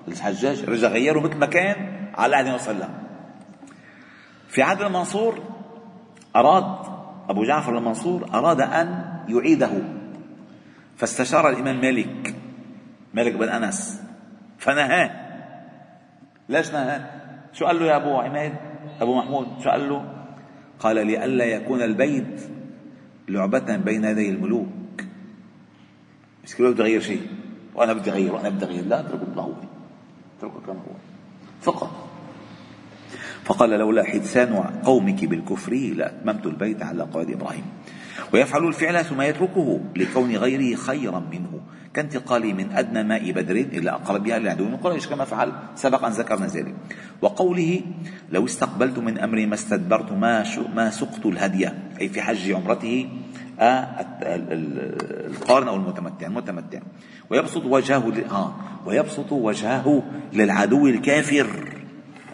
الحجاج 0.08 0.64
رجع 0.64 0.88
غيروا 0.88 1.22
مثل 1.22 1.36
ما 1.36 1.46
كان 1.46 1.76
على 2.14 2.36
عليه 2.36 2.54
وسلم. 2.54 2.88
في 4.50 4.62
عهد 4.62 4.82
المنصور 4.82 5.42
أراد 6.36 6.78
أبو 7.28 7.44
جعفر 7.44 7.78
المنصور 7.78 8.26
أراد 8.34 8.60
أن 8.60 9.04
يعيده. 9.28 9.70
فاستشار 10.96 11.48
الإمام 11.48 11.80
مالك 11.80 12.34
مالك 13.14 13.34
بن 13.34 13.48
أنس 13.48 14.02
فنهاه. 14.58 15.10
ليش 16.48 16.72
نهاه؟ 16.72 17.10
شو 17.52 17.66
قال 17.66 17.80
له 17.80 17.86
يا 17.86 17.96
أبو 17.96 18.16
عماد 18.16 18.54
أبو 19.00 19.18
محمود 19.18 19.46
شو 19.64 19.70
قال 19.70 19.88
له. 19.88 20.14
قال 20.80 21.06
لئلا 21.06 21.44
يكون 21.44 21.82
البيت 21.82 22.40
لعبة 23.28 23.76
بين 23.76 24.04
يدي 24.04 24.30
الملوك. 24.30 25.04
مش 26.44 26.56
كل 26.56 26.72
بده 26.72 26.84
يغير 26.84 27.00
شيء. 27.00 27.26
وأنا 27.74 27.92
بدي 27.92 28.10
أغير 28.10 28.34
وأنا 28.34 28.48
بدي 28.48 28.64
أغير. 28.64 28.84
لا 28.84 29.00
أتركه 29.00 29.26
كما 29.34 29.42
هو. 29.42 29.52
أتركه 30.38 30.60
كما 30.66 30.74
هو. 30.74 30.94
فقط. 31.60 32.09
فقال 33.44 33.70
لولا 33.70 34.04
حدثان 34.04 34.54
قومك 34.84 35.24
بالكفر 35.24 35.72
لأتممت 35.72 36.46
البيت 36.46 36.82
على 36.82 37.02
قواعد 37.02 37.30
إبراهيم. 37.30 37.64
ويفعل 38.32 38.66
الفعل 38.66 39.04
ثم 39.04 39.20
يتركه 39.20 39.80
لكون 39.96 40.36
غيره 40.36 40.76
خيرا 40.76 41.22
منه 41.32 41.60
كانتقالي 41.94 42.52
من 42.52 42.72
أدنى 42.72 43.02
ماء 43.02 43.32
بدر 43.32 43.56
إلى 43.56 43.90
اقربها 43.90 44.38
لعدو 44.38 44.64
من 44.64 44.76
قريش 44.76 45.08
كما 45.08 45.24
فعل 45.24 45.52
سبق 45.74 46.04
أن 46.04 46.12
ذكرنا 46.12 46.46
ذلك. 46.46 46.74
وقوله 47.22 47.80
لو 48.30 48.44
استقبلت 48.44 48.98
من 48.98 49.18
أمري 49.18 49.46
ما 49.46 49.54
استدبرت 49.54 50.12
ما 50.12 50.44
ما 50.74 50.90
سقت 50.90 51.26
الهدي 51.26 51.68
أي 52.00 52.08
في 52.08 52.22
حج 52.22 52.52
عمرته 52.52 53.08
القارن 55.30 55.68
أو 55.68 55.76
المتمتع 55.76 56.26
المتمتع. 56.26 56.80
ويبسط 57.30 57.64
وجهه 57.64 58.12
ها 58.30 58.56
ويبسط 58.86 59.32
وجهه 59.32 60.02
للعدو 60.32 60.86
الكافر. 60.86 61.79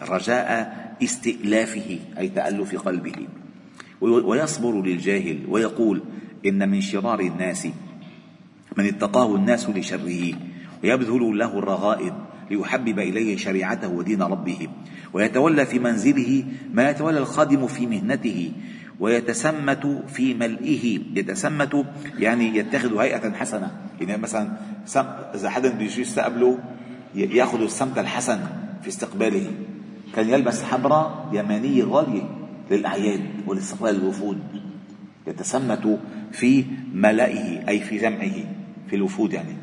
رجاء 0.09 0.77
استئلافه 1.03 1.99
أي 2.17 2.29
تألف 2.29 2.75
قلبه. 2.75 3.27
ويصبر 4.01 4.81
للجاهل 4.81 5.39
ويقول 5.49 6.03
إن 6.45 6.69
من 6.69 6.81
شرار 6.81 7.19
الناس 7.19 7.67
من 8.77 8.85
اتقاه 8.85 9.35
الناس 9.35 9.69
لشره. 9.69 10.33
ويبذل 10.83 11.37
له 11.37 11.59
الرغائب 11.59 12.13
ليحبب 12.51 12.99
إليه 12.99 13.37
شريعته 13.37 13.87
ودين 13.87 14.21
ربه. 14.21 14.67
ويتولى 15.13 15.65
في 15.65 15.79
منزله 15.79 16.43
ما 16.73 16.89
يتولى 16.89 17.17
الخادم 17.17 17.67
في 17.67 17.87
مهنته. 17.87 18.51
ويتسمت 18.99 20.03
في 20.07 20.33
ملئه. 20.33 20.99
يتسمت 21.15 21.85
يعني 22.19 22.57
يتخذ 22.57 22.97
هيئة 22.97 23.31
حسنة. 23.33 23.71
يعني 24.01 24.21
مثلا 24.21 24.51
إذا 25.35 25.49
حدا 25.49 25.69
بيجي 25.69 26.01
يستقبله 26.01 26.59
يأخذ 27.15 27.61
السمت 27.61 27.97
الحسن 27.97 28.39
في 28.81 28.87
استقباله. 28.87 29.51
كان 30.15 30.29
يلبس 30.29 30.63
حبرة 30.63 31.29
يمانية 31.33 31.83
غالية 31.83 32.23
للأعياد 32.71 33.21
ولاستقبال 33.47 33.95
الوفود 33.95 34.39
يتسمت 35.27 35.99
في 36.31 36.65
ملئه 36.93 37.67
أي 37.69 37.79
في 37.79 37.97
جمعه 37.97 38.35
في 38.87 38.95
الوفود 38.95 39.33
يعني. 39.33 39.55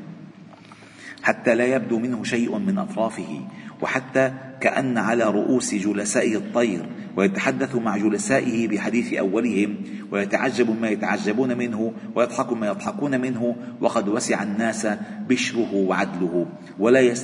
حتى 1.23 1.55
لا 1.55 1.67
يبدو 1.67 1.99
منه 1.99 2.25
شيء 2.25 2.59
من 2.59 2.79
أطرافه 2.79 3.41
وحتى 3.83 4.33
كأن 4.65 4.99
على 4.99 5.25
رؤوس 5.25 5.75
جلسائه 5.75 6.37
الطير 6.37 6.87
ويتحدث 7.17 7.75
مع 7.75 7.97
جلسائه 7.97 8.69
بحديث 8.69 9.15
أولهم 9.15 9.77
ويتعجب 10.11 10.81
ما 10.81 10.89
يتعجبون 10.89 11.59
منه 11.59 11.93
ويضحك 12.15 12.53
ما 12.53 12.67
يضحكون 12.67 13.21
منه 13.21 13.57
وقد 13.81 14.09
وسع 14.09 14.43
الناس 14.43 14.87
بشره 15.29 15.75
وعدله. 15.75 16.47
ولا, 16.79 17.15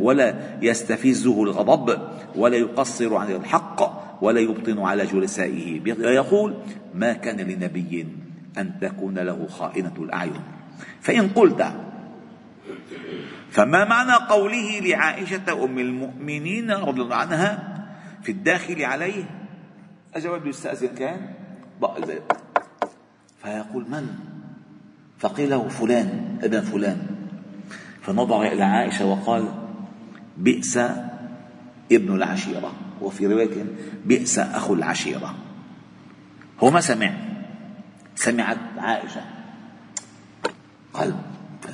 ولا 0.00 0.58
يستفزه 0.62 1.42
الغضب 1.42 1.98
ولا 2.36 2.56
يقصر 2.56 3.14
عن 3.16 3.30
الحق 3.30 3.80
ولا 4.22 4.40
يبطن 4.40 4.78
على 4.78 5.06
جلسائه. 5.06 5.80
ويقول 5.98 6.54
ما 6.94 7.12
كان 7.12 7.36
لنبي 7.36 8.06
أن 8.58 8.72
تكون 8.80 9.18
له 9.18 9.46
خائنة 9.46 9.94
الأعين. 9.98 10.40
فإن 11.00 11.28
قلت 11.28 11.66
فما 13.50 13.84
معنى 13.84 14.12
قوله 14.12 14.80
لعائشة 14.80 15.64
أم 15.64 15.78
المؤمنين 15.78 16.70
رضي 16.70 17.00
الله 17.00 17.16
عنها 17.16 17.76
في 18.22 18.32
الداخل 18.32 18.82
عليه؟ 18.82 19.24
الجواب 20.16 20.46
يستأذن 20.46 20.88
كان 20.88 21.34
فيقول 23.42 23.90
من؟ 23.90 24.06
فقيل 25.18 25.50
له 25.50 25.68
فلان 25.68 26.38
ابن 26.42 26.60
فلان. 26.60 27.06
فنظر 28.02 28.42
إلى 28.42 28.62
عائشة 28.62 29.06
وقال 29.06 29.54
بئس 30.36 30.76
ابن 31.92 32.14
العشيرة. 32.14 32.72
وفي 33.00 33.26
رواية 33.26 33.64
بئس 34.04 34.38
أخو 34.38 34.74
العشيرة. 34.74 35.34
هو 36.60 36.70
ما 36.70 36.80
سمع؟ 36.80 37.12
سمعت 38.14 38.58
عائشة. 38.78 39.24
قال 40.94 41.14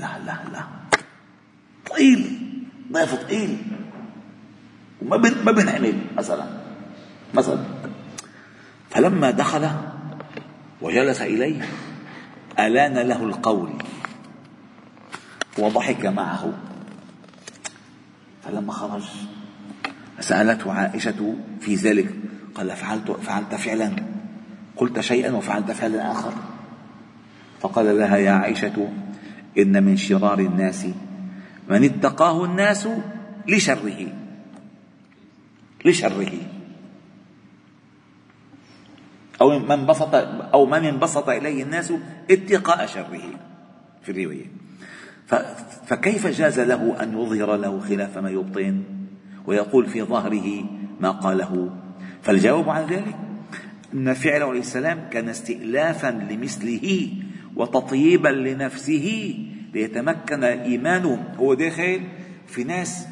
لا 0.00 0.18
لا 0.18 0.38
لا. 0.52 0.85
ثقيل 1.88 2.38
ضيف 2.92 3.10
ثقيل 3.10 3.56
وما 5.02 5.16
ما 5.44 5.52
بنحمل 5.52 5.94
مثلا 6.16 6.46
مثلا. 7.34 7.58
فلما 8.90 9.30
دخل 9.30 9.70
وجلس 10.82 11.20
إليه 11.20 11.68
ألان 12.58 12.98
له 12.98 13.22
القول. 13.22 13.70
وضحك 15.58 16.06
معه. 16.06 16.52
فلما 18.44 18.72
خرج 18.72 19.02
سألته 20.20 20.72
عائشة 20.72 21.34
في 21.60 21.74
ذلك 21.74 22.14
قال 22.54 22.70
فعلت 22.70 23.10
فعلت 23.10 23.54
فعلا؟ 23.54 23.92
قلت 24.76 25.00
شيئا 25.00 25.32
وفعلت 25.32 25.70
فعلا 25.70 26.12
آخر؟ 26.12 26.32
فقال 27.60 27.98
لها 27.98 28.16
يا 28.16 28.30
عائشة 28.30 28.88
إن 29.58 29.84
من 29.84 29.96
شرار 29.96 30.38
الناس 30.38 30.86
من 31.68 31.84
اتقاه 31.84 32.44
الناس 32.44 32.88
لشره. 33.48 34.06
لشره. 35.84 36.32
أو 39.40 39.58
من 39.58 39.70
انبسط 39.70 40.14
أو 40.54 40.66
من 40.66 40.84
انبسط 40.84 41.28
إليه 41.28 41.62
الناس 41.62 41.92
اتقاء 42.30 42.86
شره. 42.86 43.20
في 44.02 44.12
الرواية. 44.12 44.46
فكيف 45.86 46.26
جاز 46.26 46.60
له 46.60 47.02
أن 47.02 47.18
يظهر 47.18 47.56
له 47.56 47.80
خلاف 47.80 48.18
ما 48.18 48.30
يبطن 48.30 48.82
ويقول 49.46 49.86
في 49.86 50.02
ظهره 50.02 50.64
ما 51.00 51.10
قاله؟ 51.10 51.70
فالجواب 52.22 52.70
عن 52.70 52.86
ذلك 52.86 53.16
أن 53.94 54.14
فعله 54.14 54.46
عليه 54.46 54.60
السلام 54.60 55.08
كان 55.10 55.28
استئلافا 55.28 56.10
لمثله 56.30 57.10
وتطييبا 57.56 58.28
لنفسه 58.28 59.38
ليتمكن 59.76 60.44
إيمانه. 60.44 61.34
هو 61.38 61.54
داخل 61.54 62.02
في 62.46 62.64
ناس 62.64 63.06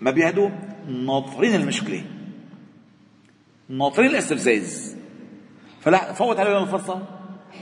ما 0.00 0.10
بيهدوا 0.10 0.50
ناطرين 0.88 1.54
المشكلة. 1.54 2.04
ناطرين 3.68 4.10
الاستفزاز. 4.10 4.96
فلا 5.80 6.12
فوت 6.12 6.40
عليهم 6.40 6.62
الفرصة. 6.62 7.02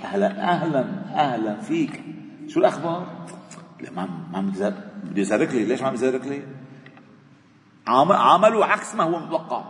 أهلا 0.05 0.42
أهلا 0.53 0.81
أهلا 1.14 1.61
فيك. 1.61 2.03
شو 2.48 2.61
الأخبار؟ 2.61 3.27
لا 3.81 3.90
ما 3.90 4.09
ما 4.33 4.40
بده 4.40 4.75
يزرك 5.16 5.55
لي. 5.55 5.64
ليش 5.64 5.81
ما 5.81 5.88
عم 5.88 5.94
يزرك 5.94 6.27
لي؟ 6.27 6.42
عملوا 7.87 8.64
عكس 8.64 8.94
ما 8.94 9.05
هو 9.05 9.18
متوقع. 9.18 9.64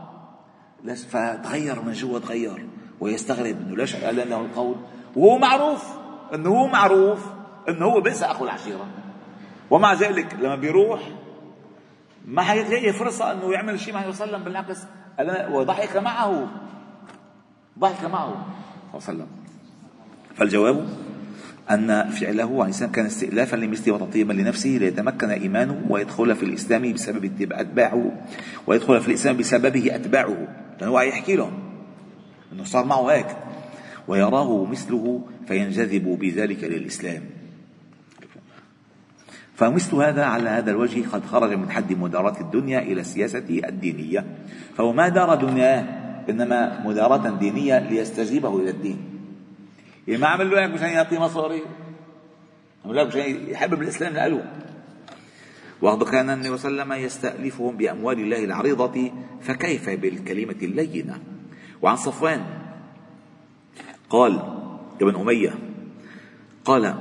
فتغير 1.09 1.83
من 1.83 1.93
جوا 1.93 2.19
تغير. 2.19 2.67
ويستغرب 3.01 3.57
إنه 3.61 3.77
ليش 3.77 3.97
قال 3.97 4.17
له 4.17 4.41
القول؟ 4.41 4.77
وهو 5.17 5.39
معروف. 5.39 5.85
إنه 6.35 6.51
هو 6.51 6.67
معروف. 6.67 7.42
انه 7.69 7.87
هو 7.87 8.01
بئس 8.01 8.23
أخو 8.23 8.45
العشيرة. 8.45 8.87
ومع 9.71 9.95
ذلك 9.95 10.35
لما 10.41 10.57
بيروح 10.57 11.01
ما 12.27 12.43
حيلاقي 12.43 12.93
فرصة 12.93 13.33
أنه 13.33 13.53
يعمل 13.53 13.81
شيء 13.81 13.95
مع 13.95 14.07
وسلم 14.07 14.45
بالعكس 14.45 14.79
وضحك 15.51 15.97
معه. 15.97 16.49
ضحك 17.79 18.05
معه. 18.05 18.47
صلى 18.99 19.13
الله 19.13 19.25
عليه 19.25 19.25
وسلم 19.25 19.27
فالجواب 20.35 20.89
أن 21.71 22.11
فعله 22.11 22.67
السلام 22.67 22.93
كان 22.93 23.07
استئلافا 23.07 23.57
لمثله 23.57 23.95
وتطيبا 23.95 24.33
لنفسه 24.33 24.71
ليتمكن 24.71 25.31
إيمانه 25.31 25.87
ويدخل 25.91 26.37
في 26.37 26.43
الإسلام 26.43 26.93
بسبب 26.93 27.53
أتباعه 27.53 28.13
ويدخل 28.67 29.01
في 29.01 29.09
الإسلام 29.09 29.37
بسببه 29.37 29.95
أتباعه. 29.95 30.49
لأنه 30.81 30.93
هو 30.93 31.01
يحكي 31.01 31.37
لهم 31.37 31.53
أنه 32.53 32.65
صار 32.65 32.85
معه 32.85 33.07
هيك. 33.07 33.27
ويراه 34.09 34.65
مثله 34.65 35.21
فينجذب 35.49 36.19
بذلك 36.19 36.65
للإسلام. 36.65 37.23
فمثل 39.55 39.97
هذا 39.97 40.25
على 40.25 40.51
هذا 40.51 40.71
الوجه 40.71 41.09
قد 41.13 41.25
خرج 41.27 41.53
من 41.53 41.71
حد 41.71 41.93
مداراة 41.93 42.41
الدنيا 42.41 42.79
إلى 42.79 43.01
السياسة 43.01 43.39
الدينية. 43.39 44.27
فهو 44.77 44.93
ما 44.93 45.09
دار 45.09 45.35
دنياه 45.35 45.85
إنما 46.31 46.83
مداراة 46.87 47.31
دينية 47.31 47.79
ليستجيبه 47.79 48.57
إلى 48.61 48.71
الدين. 48.71 48.99
يعني 50.09 50.21
ما 50.21 50.27
عمل 50.27 50.51
له 50.51 50.65
هيك 50.65 50.71
مشان 50.71 50.89
يعطيه 50.89 51.19
مصاري. 51.19 51.63
عمل 52.85 52.97
له 52.97 53.05
مشان 53.05 53.49
يحبب 53.49 53.83
الإسلام 53.83 54.13
لألو 54.13 54.41
وقد 55.83 56.03
كان 56.03 56.31
النبي 56.31 56.57
صلى 56.57 56.71
الله 56.71 56.83
عليه 56.83 56.93
وسلم 56.93 57.07
يستألفهم 57.07 57.77
بأموال 57.77 58.21
الله 58.21 58.45
العريضة 58.45 59.11
فكيف 59.41 59.91
بالكلمة 59.91 60.57
اللينة؟ 60.63 61.21
وعن 61.83 61.97
صفوان 61.97 62.45
قال 64.11 64.41
ابن 65.03 65.17
أمية 65.21 65.55
قال 66.65 66.95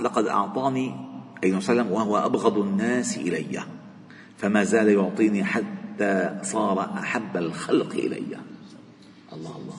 لقد 0.00 0.26
أعطاني 0.26 1.07
أي 1.44 1.54
وسلم 1.54 1.92
وهو 1.92 2.16
أبغض 2.16 2.58
الناس 2.58 3.16
إلي 3.16 3.60
فما 4.36 4.64
زال 4.64 4.88
يعطيني 4.88 5.44
حتى 5.44 6.40
صار 6.42 6.80
أحب 6.80 7.36
الخلق 7.36 7.92
إلي. 7.92 8.18
الله 9.32 9.56
الله. 9.56 9.78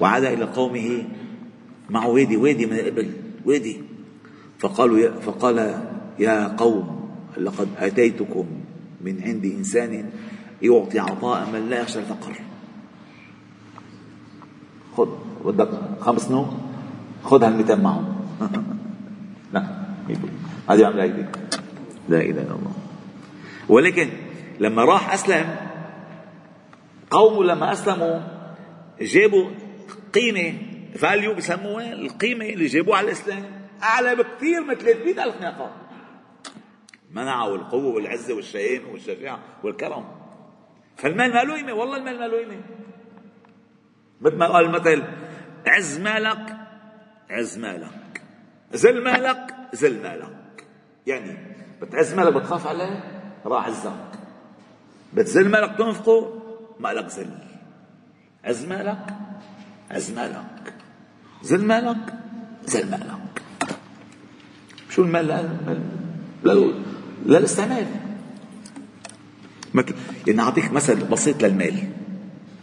وعاد 0.00 0.24
إلى 0.24 0.44
قومه 0.44 1.04
معه 1.90 2.08
وادي 2.08 2.36
وادي 2.36 2.66
من 2.66 2.72
الإبل 2.72 3.10
وادي 3.44 3.80
فقالوا 4.58 5.20
فقال 5.20 5.84
يا 6.18 6.48
قوم 6.48 7.10
لقد 7.38 7.68
أتيتكم 7.78 8.46
من 9.00 9.22
عند 9.22 9.44
إنسان 9.44 10.10
يعطي 10.62 10.98
عطاء 10.98 11.50
من 11.52 11.68
لا 11.70 11.80
يخشى 11.80 11.98
الفقر. 11.98 12.34
خذ 14.96 15.08
بدك 15.44 15.70
خمس 16.00 16.30
نوم؟ 16.30 16.58
خذ 17.24 17.44
هالميتين 17.44 17.80
معهم. 17.80 18.14
هذه 20.70 20.86
عم 20.86 20.96
لا 20.96 21.04
إله 21.04 22.30
إلا 22.30 22.40
الله. 22.40 22.74
ولكن 23.68 24.10
لما 24.60 24.84
راح 24.84 25.12
أسلم 25.12 25.56
قومه 27.10 27.44
لما 27.44 27.72
أسلموا 27.72 28.20
جابوا 29.00 29.50
قيمة 30.14 30.58
فاليو 30.98 31.34
بسموها 31.34 31.92
القيمة 31.92 32.44
اللي 32.46 32.66
جابوها 32.66 32.98
على 32.98 33.06
الإسلام 33.06 33.44
أعلى 33.82 34.14
بكثير 34.14 34.64
من 34.64 34.74
300 34.74 35.24
ألف 35.24 35.40
ناقه 35.40 35.70
منعوا 37.10 37.56
القوة 37.56 37.94
والعزة 37.94 38.34
والشيان 38.34 38.84
والشجاعه 38.84 39.40
والكرم. 39.62 40.04
فالمال 40.96 41.32
ما 41.34 41.44
له 41.44 41.54
قيمة؟ 41.54 41.72
والله 41.72 41.96
المال 41.96 42.18
ما 42.18 42.24
له 42.24 42.38
قيمة. 42.38 42.60
مثل 44.20 44.36
ما 44.36 44.46
قال 44.46 44.64
المثل 44.64 45.04
عز 45.66 46.00
مالك 46.00 46.56
عز 47.30 47.58
مالك. 47.58 48.22
زل 48.72 49.04
مالك 49.04 49.53
زل 49.74 50.02
مالك. 50.02 50.64
يعني 51.06 51.36
بتعز 51.82 52.14
مالك 52.14 52.32
بتخاف 52.32 52.66
عليه؟ 52.66 53.04
راح 53.46 53.66
عزك 53.66 54.18
بتزل 55.14 55.48
مالك 55.48 55.78
تنفقه؟ 55.78 56.42
مالك 56.80 57.08
زل. 57.08 57.30
عز 58.44 58.64
مالك؟ 58.64 59.06
عز 59.90 60.10
مالك. 60.10 60.74
زل 61.42 61.64
مالك؟ 61.64 62.14
زل 62.66 62.90
مالك. 62.90 63.42
شو 64.90 65.02
المال 65.02 65.26
لا 66.44 66.72
للاستعمال. 67.26 67.86
يعني 70.26 70.40
أعطيك 70.40 70.72
مثل 70.72 71.04
بسيط 71.04 71.42
للمال. 71.42 71.74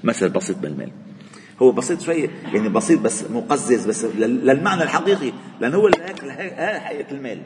مثل 0.03 0.29
بسيط 0.29 0.57
بالمال. 0.57 0.91
هو 1.61 1.71
بسيط 1.71 2.01
شوي 2.01 2.29
يعني 2.53 2.69
بسيط 2.69 2.99
بس 2.99 3.23
مقزز 3.31 3.87
بس 3.87 4.05
للمعنى 4.05 4.83
الحقيقي 4.83 5.33
لأنه 5.59 5.77
هو 5.77 5.87
هيك 5.87 6.21
حقيقة 6.79 7.11
المال. 7.11 7.41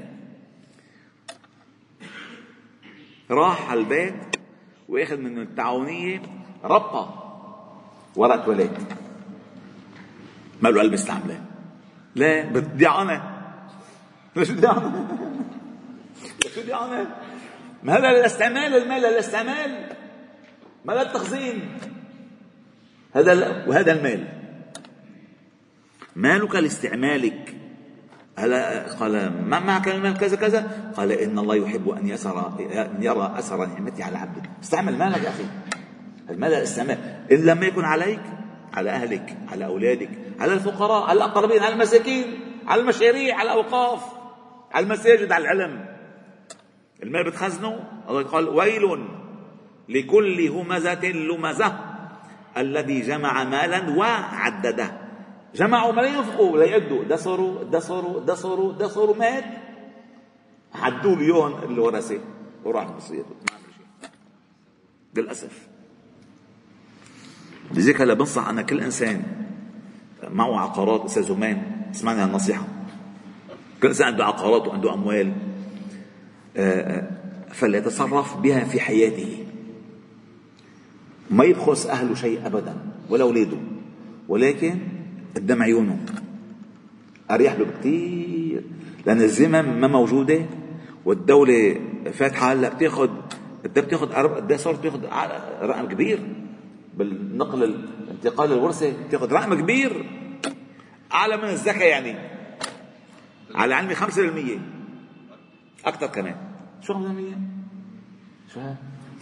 راح 3.31 3.71
على 3.71 3.79
البيت 3.79 4.35
وأخذ 4.89 5.17
من 5.17 5.41
التعاونية 5.41 6.21
ربطه 6.63 7.21
ورقه 8.15 8.49
ولاد. 8.49 8.77
ما 10.61 10.69
له 10.69 10.81
قلب 10.81 10.93
استعمله 10.93 11.41
لا 12.15 12.41
بدي 12.41 12.89
أنا. 12.89 13.35
ليش 14.35 14.49
بدي 14.49 14.67
أنا. 14.67 15.07
ليش 16.43 16.59
بدي 16.59 16.75
أنا. 16.75 17.15
ما 17.83 17.97
هذا 17.97 18.11
للاستعمال 18.11 18.75
المال 18.75 19.01
للاستعمال 19.01 19.89
ما 20.85 20.93
للتخزين. 20.93 21.77
هذا 23.15 23.65
وهذا 23.67 23.91
المال. 23.91 24.28
مالك 26.15 26.56
لاستعمالك. 26.56 27.56
هلا 28.38 28.88
قال 28.93 29.43
ما 29.49 29.60
معك 29.60 29.88
المال 29.88 30.17
كذا 30.17 30.36
كذا؟ 30.36 30.91
قال 30.97 31.12
إن 31.12 31.39
الله 31.39 31.56
يحب 31.56 31.89
أن 31.89 32.08
يسر 32.08 32.47
أن 32.60 33.04
يرى 33.04 33.34
اثر 33.38 33.65
نعمته 33.65 34.04
على 34.04 34.17
عبده. 34.17 34.41
استعمل 34.63 34.97
مالك 34.97 35.23
يا 35.23 35.30
أخي. 35.30 35.45
المال 36.30 36.54
استعمال 36.54 36.97
إن 37.32 37.45
لم 37.45 37.63
يكن 37.63 37.86
عليك 37.86 38.21
على 38.73 38.89
أهلك 38.89 39.38
على 39.51 39.65
أولادك 39.65 40.10
على 40.39 40.54
الفقراء 40.54 41.04
على 41.04 41.17
الأقربين 41.17 41.63
على 41.63 41.73
المساكين 41.73 42.39
على 42.67 42.82
المشاريع 42.82 43.36
على 43.36 43.51
الأوقاف 43.51 44.04
على 44.71 44.84
المساجد 44.84 45.32
على 45.32 45.43
العلم. 45.51 45.86
المال 47.04 47.23
بتخزنه؟ 47.23 47.80
الله 48.10 48.23
قال 48.23 48.49
ويل 48.49 49.08
لكل 49.89 50.47
همزة 50.47 51.06
لمزة. 51.06 51.80
الذي 52.57 53.01
جمع 53.01 53.43
مالا 53.43 53.97
وعدده. 53.97 54.91
جمعوا 55.55 55.91
ما 55.91 56.01
لا 56.01 56.07
ينفقوا 56.07 56.51
ولا 56.51 56.65
يأدوا 56.65 57.03
دسروا 57.03 57.63
دسروا 57.63 58.19
دسروا 58.19 58.73
دسروا 58.73 59.15
مات. 59.15 59.43
حدوا 60.73 61.15
اليوم 61.15 61.53
الورثة 61.63 62.19
وراح 62.63 62.91
بصير 62.91 63.25
للأسف. 65.15 65.67
لذلك 67.71 68.01
هلا 68.01 68.13
بنصح 68.13 68.47
أنا 68.47 68.61
كل 68.61 68.81
إنسان. 68.81 69.23
معه 70.29 70.59
عقارات. 70.59 71.05
أستاذ 71.05 71.23
زمان 71.23 71.61
اسمعني 71.91 72.21
هالنصيحة 72.21 72.67
كل 73.81 73.87
إنسان 73.87 74.07
عنده 74.07 74.25
عقارات 74.25 74.67
وعنده 74.67 74.93
أموال. 74.93 75.33
آه، 76.57 76.97
آه، 76.97 77.07
فليتصرف 77.53 78.37
بها 78.37 78.63
في 78.63 78.79
حياته. 78.79 79.44
ما 81.29 81.43
يبخس 81.43 81.85
أهله 81.85 82.15
شيء 82.15 82.47
أبدا 82.47 82.75
ولا 83.09 83.23
أولاده. 83.23 83.57
ولكن 84.27 84.79
قدام 85.35 85.63
عيونه 85.63 86.05
أريح 87.31 87.53
له 87.53 87.65
بكثير 87.65 88.61
لأن 89.05 89.21
الذمم 89.21 89.81
ما 89.81 89.88
موجودة 89.88 90.45
والدولة 91.05 91.81
فاتحة 92.13 92.53
هلأ 92.53 92.69
بتاخذ 92.69 93.09
انت 93.65 93.79
بتاخذ 93.79 94.13
قد 94.13 94.51
إيه 94.51 94.57
صارت 94.57 94.79
بتاخذ 94.79 94.99
رقم 95.61 95.88
كبير. 95.88 96.19
بالنقل 96.97 97.88
انتقال 98.11 98.51
الورثة 98.51 98.93
بتاخذ 99.07 99.33
رقم 99.33 99.53
كبير. 99.53 100.05
أعلى 101.13 101.38
من 101.38 101.43
الزكاه 101.43 101.85
يعني. 101.85 102.15
على 103.55 103.75
علمي 103.75 103.95
5% 103.95 104.59
أكثر 105.85 106.07
كمان. 106.07 106.35
شو 106.81 106.93
5% 106.93 106.97
شو؟ 108.53 108.59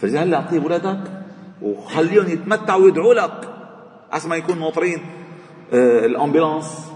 فلذلك 0.00 0.22
هلا 0.22 0.36
أعطيه 0.36 0.58
اولادك 0.58 1.23
وخليهم 1.64 2.28
يتمتعوا 2.28 2.84
ويدعوا 2.84 3.14
لك. 3.14 3.50
أسمى 4.12 4.36
يكون 4.36 4.60
ناطرين 4.60 4.98
آه 5.72 6.06
الأمبولانس 6.06 6.92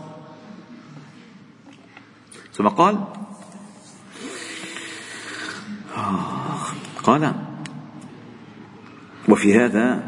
ثم 2.52 2.68
قال؟ 2.68 2.98
قال 7.02 7.35
وفي 9.28 9.59
هذا 9.59 10.02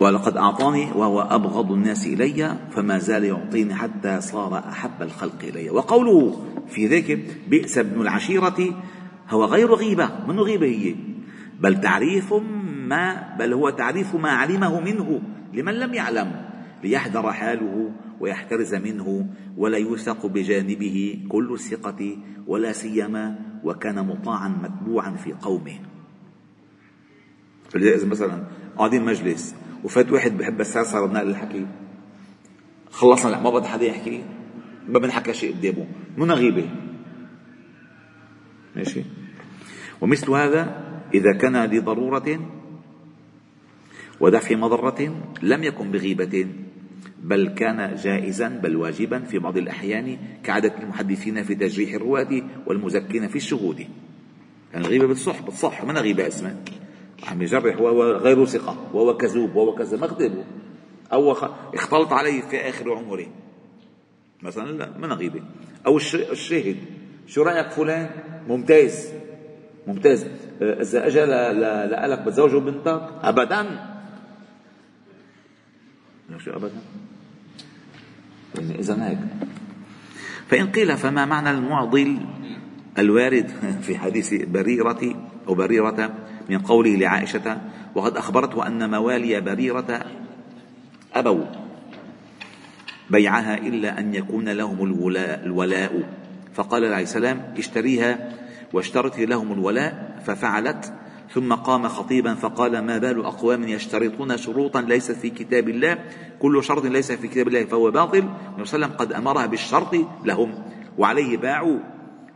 ولقد 0.00 0.36
أعطاني 0.36 0.92
وهو 0.92 1.20
أبغض 1.20 1.72
الناس 1.72 2.06
إلي 2.06 2.56
فما 2.70 2.98
زال 2.98 3.24
يعطيني 3.24 3.74
حتى 3.74 4.20
صار 4.20 4.58
أحب 4.58 5.02
الخلق 5.02 5.42
إلي. 5.42 5.70
وقوله 5.70 6.46
في 6.68 6.86
ذلك 6.86 7.40
بئس 7.48 7.78
ابن 7.78 8.00
العشيرة 8.00 8.74
هو 9.30 9.44
غير 9.44 9.74
غيبة. 9.74 10.10
من 10.28 10.40
غيبة 10.40 10.66
هي؟ 10.66 10.94
بل 11.60 11.80
تعريف 11.80 12.34
ما 12.88 13.36
بل 13.38 13.52
هو 13.52 13.70
تعريف 13.70 14.14
ما 14.14 14.30
علمه 14.30 14.80
منه 14.80 15.22
لمن 15.52 15.74
لم 15.74 15.94
يعلم 15.94 16.48
ليحذر 16.84 17.32
حاله 17.32 17.92
ويحترز 18.20 18.74
منه 18.74 19.26
ولا 19.56 19.78
يوثق 19.78 20.26
بجانبه 20.26 21.26
كل 21.28 21.52
الثقة 21.52 22.16
ولا 22.46 22.72
سيما 22.72 23.38
وكان 23.64 24.06
مطاعا 24.06 24.48
متبوعا 24.48 25.10
في 25.10 25.32
قومه. 25.32 25.78
فلذلك 27.70 28.04
مثلا 28.04 28.44
قاعدين 28.76 29.04
مجلس 29.04 29.54
وفات 29.84 30.12
واحد 30.12 30.38
بحب 30.38 30.60
السرسرة 30.60 31.06
بنقل 31.06 31.30
الحكي 31.30 31.66
خلصنا 32.90 33.40
ما 33.40 33.50
بدي 33.50 33.68
حدا 33.68 33.84
يحكي 33.84 34.24
ما 34.88 34.98
بنحكى 34.98 35.34
شيء 35.34 35.56
قدامه 35.56 35.86
من 36.16 36.32
غيبة 36.32 36.70
ماشي. 38.76 39.04
ومثل 40.00 40.30
هذا 40.30 40.84
إذا 41.14 41.32
كان 41.32 41.64
لضرورة 41.64 42.57
ودفع 44.20 44.56
مضرة 44.56 45.14
لم 45.42 45.64
يكن 45.64 45.90
بغيبة 45.90 46.46
بل 47.22 47.48
كان 47.48 47.94
جائزا 47.94 48.48
بل 48.48 48.76
واجبا 48.76 49.18
في 49.18 49.38
بعض 49.38 49.56
الأحيان 49.56 50.18
كعادة 50.44 50.72
المحدثين 50.82 51.42
في 51.42 51.54
تجريح 51.54 51.94
الرواة 51.94 52.42
والمزكين 52.66 53.28
في 53.28 53.36
الشهود. 53.36 53.80
يعني 54.72 54.84
الغيبة 54.84 55.06
بتصح 55.06 55.42
بتصح 55.42 55.84
من 55.84 55.98
غيبة 55.98 56.26
اسمه 56.26 56.56
عم 57.28 57.42
يجرح 57.42 57.80
وهو 57.80 58.02
غير 58.02 58.44
ثقة 58.44 58.76
وهو 58.92 59.16
كذوب 59.16 59.56
وهو 59.56 59.74
كذا 59.74 60.06
كذبه 60.06 60.44
أو 61.12 61.32
اختلط 61.74 62.12
عليه 62.12 62.40
في 62.40 62.56
آخر 62.68 62.92
عمره. 62.92 63.26
مثلا 64.42 64.78
لا 64.78 64.98
من 64.98 65.12
غيبة. 65.12 65.42
أو 65.86 65.96
الشاهد 66.32 66.76
شو 67.26 67.42
رأيك 67.42 67.70
فلان؟ 67.70 68.10
ممتاز. 68.48 69.08
ممتاز. 69.86 70.26
إذا 70.62 71.06
أجى 71.06 71.24
لك 72.12 72.18
بتزوجه 72.18 72.58
بنتك 72.58 73.08
أبدا. 73.22 73.66
شو 76.36 76.50
أبدا. 76.50 76.80
يعني 78.58 78.78
إذا 78.78 79.08
هيك. 79.08 79.18
فإن 80.48 80.66
قيل 80.66 80.96
فما 80.96 81.24
معنى 81.24 81.50
المعضل 81.50 82.18
الوارد 82.98 83.50
في 83.82 83.98
حديث 83.98 84.34
بريرة 84.34 85.30
أو 85.48 85.54
بريرة 85.54 86.14
من 86.50 86.58
قوله 86.58 86.96
لعائشة 86.96 87.60
وقد 87.94 88.16
أخبرته 88.16 88.66
أن 88.66 88.90
موالي 88.90 89.40
بريرة 89.40 90.06
أبوا 91.14 91.44
بيعها 93.10 93.58
إلا 93.58 94.00
أن 94.00 94.14
يكون 94.14 94.48
لهم 94.48 94.84
الولاء, 94.84 95.44
الولاء. 95.44 96.18
فقال 96.54 96.84
عليه 96.84 97.02
السلام 97.02 97.54
اشتريها 97.58 98.32
واشترط 98.72 99.18
لهم 99.18 99.52
الولاء 99.52 100.22
ففعلت 100.26 100.92
ثم 101.30 101.54
قام 101.54 101.88
خطيبا 101.88 102.34
فقال 102.34 102.78
ما 102.78 102.98
بال 102.98 103.24
أقوام 103.24 103.68
يشترطون 103.68 104.36
شروطا 104.36 104.80
ليست 104.80 105.12
في 105.12 105.30
كتاب 105.30 105.68
الله؟ 105.68 105.98
كل 106.38 106.64
شرط 106.64 106.84
ليس 106.84 107.12
في 107.12 107.28
كتاب 107.28 107.48
الله 107.48 107.64
فهو 107.64 107.90
باطل. 107.90 108.18
النبي 108.18 108.64
صلى 108.64 108.76
الله 108.76 108.86
عليه 108.86 108.86
وسلم 108.86 108.92
قد 108.92 109.12
أمرها 109.12 109.46
بالشرط 109.46 109.94
لهم 110.24 110.64
وعليه 110.98 111.36
باعوا 111.36 111.78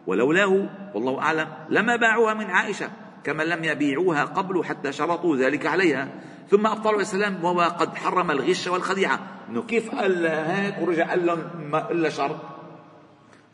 ولولاه. 0.07 0.69
والله 0.95 1.21
أعلم. 1.21 1.49
لما 1.71 1.97
باعوها 1.97 2.35
من 2.35 2.45
عائشة 2.45 2.91
كما 3.25 3.43
لم 3.43 3.65
يبيعوها 3.65 4.25
قبل 4.25 4.65
حتى 4.65 4.93
شرطوا 4.93 5.37
ذلك 5.37 5.67
عليها. 5.67 6.09
ثم 6.51 6.67
أبطلوا 6.67 7.01
السلام 7.01 7.45
وهو 7.45 7.61
قد 7.61 7.97
حرم 7.97 8.31
الغش 8.31 8.67
والخديعة. 8.67 9.21
إنه 9.49 9.63
كيف 9.63 9.95
قال 9.95 10.27
هيك 10.27 10.75
ورجع 10.83 11.11
قال 11.11 11.27
لهم 11.27 11.41
إلا 11.75 12.09
شرط؟ 12.09 12.37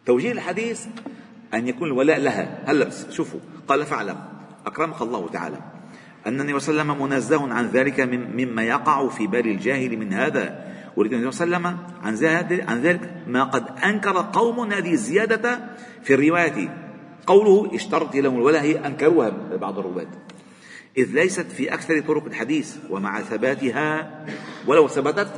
توجيه 0.06 0.32
الحديث 0.32 0.86
أن 1.54 1.68
يكون 1.68 1.88
الولاء 1.88 2.18
لها. 2.18 2.58
هلا 2.66 2.90
شوفوا. 3.10 3.40
قال 3.68 3.86
فاعلم. 3.86 4.37
أكرمك 4.66 5.02
الله 5.02 5.28
تعالى 5.28 5.58
أن 6.26 6.40
النبي 6.40 6.60
صلى 6.60 6.72
الله 6.72 6.82
عليه 6.82 6.92
وسلم 6.92 7.10
منزه 7.10 7.54
عن 7.54 7.66
ذلك 7.66 8.00
مما 8.34 8.62
يقع 8.62 9.08
في 9.08 9.26
بال 9.26 9.46
الجاهل 9.46 9.96
من 9.96 10.12
هذا. 10.12 10.68
ولكن 10.96 11.16
النبي 11.16 11.30
صلى 11.30 11.44
الله 11.44 11.56
عليه 11.56 11.68
وسلم 11.68 11.86
عن 12.02 12.16
عن 12.68 12.80
ذلك 12.80 13.10
ما 13.26 13.44
قد 13.44 13.64
أنكر 13.84 14.26
قوم 14.32 14.72
هذه 14.72 14.92
الزيادة 14.92 15.60
في 16.02 16.14
الرواية. 16.14 16.68
قوله 17.26 17.74
اشترط 17.74 18.14
لهم 18.14 18.42
هي 18.60 18.86
أنكروها 18.86 19.32
بعض 19.60 19.78
الرواة. 19.78 20.06
إذ 20.98 21.14
ليست 21.14 21.46
في 21.52 21.74
أكثر 21.74 22.00
طرق 22.00 22.24
الحديث 22.24 22.76
ومع 22.90 23.20
ثباتها 23.20 24.10
ولو 24.66 24.88
ثبتت 24.88 25.28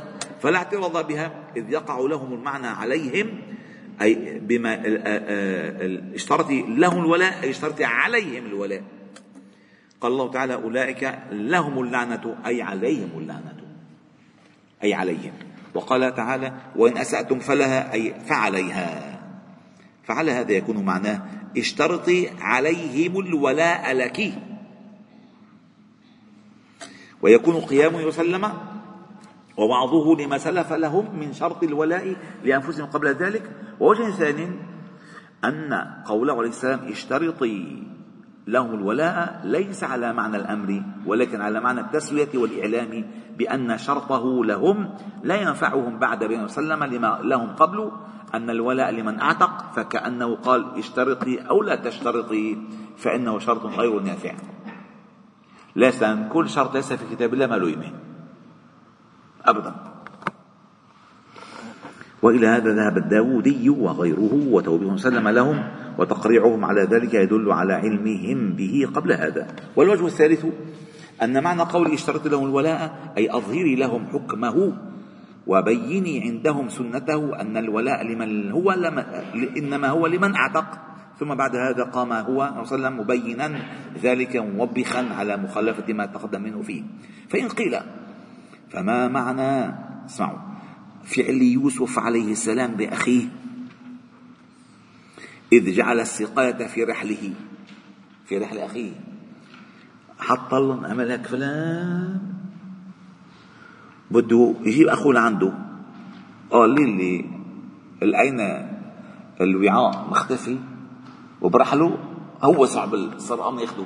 فلا 0.41 0.57
اعتراض 0.57 1.07
بها 1.07 1.31
إذ 1.57 1.69
يقع 1.69 1.99
لهم 1.99 2.33
المعنى 2.33 2.67
عليهم 2.67 3.41
أي 4.01 4.39
بما 4.39 4.81
اشترط 6.15 6.51
لهم 6.51 7.01
الولاء 7.01 7.43
أي 7.43 7.49
اشترط 7.49 7.81
عليهم 7.81 8.45
الولاء. 8.45 8.81
قال 10.01 10.11
الله 10.11 10.31
تعالى 10.31 10.53
أولئك 10.53 11.19
لهم 11.31 11.83
اللعنة 11.83 12.35
أي 12.45 12.61
عليهم 12.61 13.09
اللعنة. 13.17 13.57
أي 14.83 14.93
عليهم. 14.93 15.33
وقال 15.73 16.15
تعالى 16.15 16.53
وإن 16.75 16.97
أسأتم 16.97 17.39
فلها 17.39 17.93
أي 17.93 18.13
فعليها. 18.25 19.19
فعلى 20.03 20.31
هذا 20.31 20.51
يكون 20.51 20.85
معناه 20.85 21.21
اشترطي 21.57 22.29
عليهم 22.39 23.19
الولاء 23.19 23.93
لك. 23.93 24.33
ويكون 27.21 27.55
قيام 27.55 27.95
يسلم 27.95 28.53
ووعظه 29.57 30.15
لما 30.15 30.37
سلف 30.37 30.73
لهم 30.73 31.19
من 31.19 31.33
شرط 31.33 31.63
الولاء 31.63 32.15
لأنفسهم 32.43 32.85
قبل 32.85 33.07
ذلك. 33.07 33.51
ووجه 33.79 34.11
ثاني 34.11 34.49
أن 35.43 35.73
قوله 36.05 36.33
عليه 36.33 36.49
السلام 36.49 36.91
اشترطي. 36.91 37.83
لهم 38.47 38.73
الولاء 38.73 39.41
ليس 39.43 39.83
على 39.83 40.13
معنى 40.13 40.37
الأمر 40.37 40.83
ولكن 41.05 41.41
على 41.41 41.59
معنى 41.59 41.81
التسوية 41.81 42.29
والإعلام 42.33 43.05
بأن 43.37 43.77
شرطه 43.77 44.45
لهم 44.45 44.89
لا 45.23 45.35
ينفعهم 45.35 45.99
بعد 45.99 46.23
بين 46.23 46.43
وسلم 46.43 46.83
لما 46.83 47.19
لهم 47.23 47.47
قبل 47.55 47.91
أن 48.33 48.49
الولاء 48.49 48.91
لمن 48.91 49.19
أعتق 49.19 49.71
فكأنه 49.75 50.35
قال 50.35 50.77
اشترطي 50.77 51.39
أو 51.39 51.63
لا 51.63 51.75
تشترطي 51.75 52.57
فإنه 52.97 53.39
شرط 53.39 53.65
غير 53.65 53.99
نافع. 53.99 54.33
ليس 55.75 56.03
كل 56.29 56.49
شرط 56.49 56.73
ليس 56.75 56.93
في 56.93 57.15
كتاب 57.15 57.33
الله 57.33 57.47
ما 57.47 57.55
له 57.55 57.67
إيمان 57.67 57.93
أبدا. 59.45 59.90
وإلى 62.21 62.47
هذا 62.47 62.69
ذهب 62.73 62.97
الداودي 62.97 63.69
وغيره 63.69 64.33
وتوبيخ 64.51 64.95
سلم 64.95 65.27
لهم 65.27 65.63
وتقريعهم 65.97 66.65
على 66.65 66.81
ذلك 66.81 67.13
يدل 67.13 67.51
على 67.51 67.73
علمهم 67.73 68.53
به 68.53 68.87
قبل 68.93 69.11
هذا. 69.11 69.47
والوجه 69.75 70.05
الثالث 70.05 70.45
أن 71.23 71.43
معنى 71.43 71.61
قول 71.61 71.91
اشترط 71.91 72.27
لهم 72.27 72.45
الولاء 72.45 73.13
أي 73.17 73.29
أظهري 73.29 73.75
لهم 73.75 74.07
حكمه 74.13 74.73
وبيني 75.47 76.21
عندهم 76.21 76.69
سنته 76.69 77.41
أن 77.41 77.57
الولاء 77.57 78.07
لمن 78.07 78.51
هو 78.51 78.71
لمن 78.73 79.03
إنما 79.57 79.87
هو 79.89 80.07
لمن 80.07 80.35
أعتق. 80.35 80.65
ثم 81.19 81.35
بعد 81.35 81.55
هذا 81.55 81.83
قام 81.83 82.13
هو 82.13 82.25
صلى 82.25 82.41
الله 82.41 82.49
عليه 82.49 82.61
وسلم 82.61 82.99
مبينا 82.99 83.47
ذلك 84.01 84.33
موبخا 84.37 85.05
على 85.17 85.37
مخالفة 85.37 85.93
ما 85.93 86.05
تقدم 86.05 86.41
منه 86.41 86.61
فيه. 86.61 86.83
فإن 87.29 87.47
قيل 87.47 87.77
فما 88.69 89.07
معنى 89.07 89.73
اسمعوا. 90.05 90.50
فعل 91.03 91.41
يوسف 91.41 91.99
عليه 91.99 92.31
السلام 92.31 92.71
بأخيه 92.71 93.27
إذ 95.53 95.71
جعل 95.71 95.99
السقاية 95.99 96.67
في 96.67 96.83
رحله 96.83 97.33
في 98.25 98.37
رحل 98.37 98.57
أخيه. 98.57 98.91
حط 100.19 100.53
عمل 100.53 101.11
هيك 101.11 101.27
فلان؟ 101.27 102.21
بده 104.11 104.55
يجيب 104.61 104.87
أخوه 104.87 105.13
لعنده. 105.13 105.53
قال 106.51 106.69
لي 106.69 106.83
اللي 106.83 107.25
الأين 108.03 108.39
الوعاء؟ 109.41 110.07
مختفي. 110.11 110.57
وبرحله 111.41 111.97
هو 112.43 112.65
صعب 112.65 112.93
السرقان 112.93 113.59
ياخده. 113.59 113.85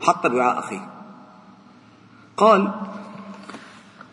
حط 0.00 0.26
الوعاء 0.26 0.58
أخيه. 0.58 0.90
قال 2.36 2.72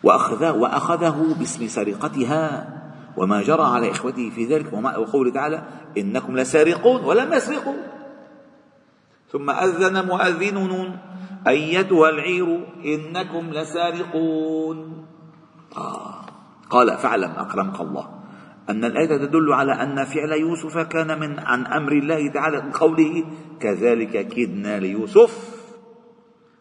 وأخذه, 0.02 0.52
وأخذه 0.52 1.34
باسم 1.38 1.66
سرقتها. 1.66 2.74
وما 3.16 3.42
جرى 3.42 3.62
على 3.62 3.90
إخوته 3.90 4.30
في 4.30 4.44
ذلك. 4.44 4.72
وقوله 4.72 5.32
تعالى 5.32 5.62
إنكم 5.98 6.36
لسارقون 6.36 7.04
ولم 7.04 7.32
يسرقوا. 7.32 7.82
ثم 9.32 9.50
أذن 9.50 10.06
مؤذن 10.06 10.94
أيتها 11.48 12.08
العير 12.08 12.66
إنكم 12.84 13.50
لسارقون. 13.50 15.06
آه. 15.76 16.14
قال 16.70 16.98
فاعلم 16.98 17.30
أكرمك 17.30 17.80
الله. 17.80 18.08
أن 18.70 18.84
الآية 18.84 19.26
تدل 19.26 19.52
على 19.52 19.72
أن 19.72 20.04
فعل 20.04 20.32
يوسف 20.32 20.78
كان 20.78 21.20
من 21.20 21.38
عن 21.38 21.66
أمر 21.66 21.92
الله 21.92 22.32
تعالى 22.32 22.60
من 22.62 22.72
قوله 22.72 23.24
كذلك 23.60 24.28
كدنا 24.28 24.78
ليوسف. 24.78 25.57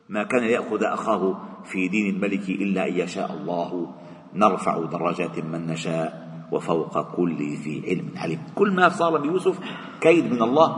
ما 0.09 0.23
كان 0.23 0.41
ليأخذ 0.41 0.83
أخاه 0.83 1.41
في 1.65 1.87
دين 1.87 2.15
الملك 2.15 2.49
إلا 2.49 2.87
أن 2.87 2.93
يشاء 2.93 3.33
الله. 3.33 3.95
نرفع 4.33 4.85
درجات 4.85 5.39
من 5.39 5.67
نشاء 5.67 6.27
وفوق 6.51 7.15
كل 7.15 7.35
ذي 7.35 7.83
علم 7.87 8.11
عليم. 8.15 8.39
كل 8.55 8.71
ما 8.71 8.89
صار 8.89 9.17
بيوسف 9.17 9.59
كيد 10.01 10.31
من 10.31 10.41
الله 10.41 10.69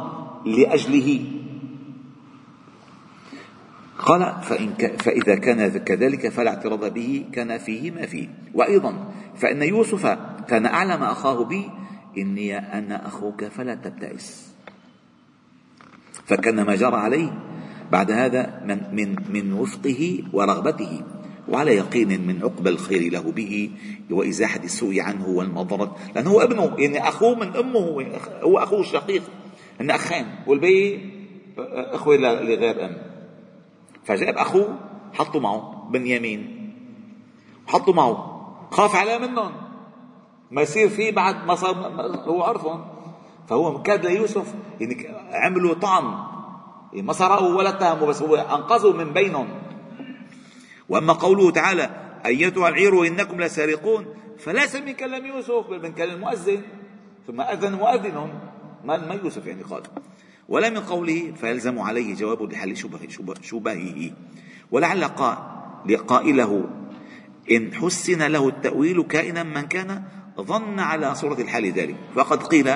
لأجله. 0.45 1.25
قال 3.99 4.21
فإن 4.41 4.73
ك... 4.73 5.01
فإذا 5.01 5.35
كان 5.35 5.77
كذلك 5.77 6.29
فلا 6.29 6.49
اعتراض 6.49 6.93
به 6.93 7.25
كان 7.33 7.57
فيه 7.57 7.91
ما 7.91 8.05
فيه. 8.05 8.27
وأيضا 8.53 9.13
فإن 9.35 9.61
يوسف 9.63 10.05
كان 10.47 10.65
أعلم 10.65 11.03
أخاه 11.03 11.43
بي 11.43 11.69
إني 12.17 12.57
أنا 12.57 13.07
أخوك 13.07 13.45
فلا 13.45 13.75
تبتئس. 13.75 14.55
فكان 16.25 16.61
ما 16.65 16.75
جرى 16.75 16.95
عليه 16.95 17.48
بعد 17.91 18.11
هذا 18.11 18.61
من 18.65 18.95
من 18.95 19.15
من 19.29 19.53
وفقه 19.53 20.23
ورغبته 20.33 21.01
وعلى 21.49 21.75
يقين 21.75 22.27
من 22.27 22.43
عقبى 22.43 22.69
الخير 22.69 23.11
له 23.11 23.31
به 23.31 23.71
وإزاحة 24.11 24.59
السوء 24.63 25.01
عنه 25.01 25.27
والمضرة. 25.27 25.95
لأنه 26.15 26.29
هو 26.29 26.41
ابنه 26.41 26.75
يعني 26.77 27.07
أخوه 27.07 27.35
من 27.35 27.55
أمه 27.55 28.05
هو 28.41 28.57
أخوه 28.57 28.79
الشقيق 28.79 29.23
إن 29.81 29.91
أخين 29.91 30.25
والباقي 30.47 30.99
أخوة 31.57 32.15
لغير 32.15 32.85
أم. 32.85 32.97
فجاب 34.03 34.37
أخوه 34.37 34.79
حطوا 35.13 35.41
معه 35.41 35.89
بنيامين. 35.91 36.71
حطوا 37.67 37.93
معه. 37.93 38.39
خاف 38.71 38.95
عليه 38.95 39.17
منهم. 39.17 39.51
ما 40.51 40.61
يصير 40.61 40.89
فيه 40.89 41.11
بعد 41.11 41.45
ما 41.45 41.55
صار 41.55 41.75
هو 42.27 42.43
عرفهم. 42.43 42.85
فهو 43.47 43.81
كاد 43.81 44.05
ليوسف 44.05 44.53
يعني 44.79 45.07
عملوا 45.31 45.73
طعن 45.73 46.28
ما 46.93 47.13
سرقوا 47.13 47.55
ولا 47.55 47.69
اتهموا 47.69 48.07
بس 48.07 48.21
هو 48.21 48.35
أنقذوا 48.35 48.93
من 48.93 49.13
بينهم. 49.13 49.47
وأما 50.89 51.13
قوله 51.13 51.51
تعالى 51.51 51.89
أيتها 52.25 52.69
العير 52.69 53.07
إنكم 53.07 53.41
لسارقون؟ 53.41 54.05
فليس 54.39 54.75
من 54.75 54.91
كلام 54.91 55.25
يوسف 55.25 55.69
بل 55.69 55.81
من 55.83 55.91
كلام 55.91 56.15
المؤذن. 56.15 56.61
ثم 57.27 57.41
أذن 57.41 57.73
مؤذن 57.73 58.29
ما 58.85 59.19
يوسف 59.23 59.45
يعني 59.45 59.63
قال. 59.63 59.83
ولا 60.49 60.69
من 60.69 60.79
قوله 60.79 61.33
فيلزم 61.41 61.79
عليه 61.79 62.15
جواب 62.15 62.43
لحل 62.43 62.77
شبهه. 63.41 64.11
ولعل 64.71 65.03
قائله 66.07 66.69
إن 67.51 67.73
حسن 67.73 68.21
له 68.21 68.47
التأويل 68.47 69.03
كائنا 69.03 69.43
من 69.43 69.61
كان 69.61 70.03
ظن 70.41 70.79
على 70.79 71.15
صورة 71.15 71.41
الحال 71.41 71.71
ذلك. 71.71 71.95
فقد 72.15 72.43
قيل 72.43 72.75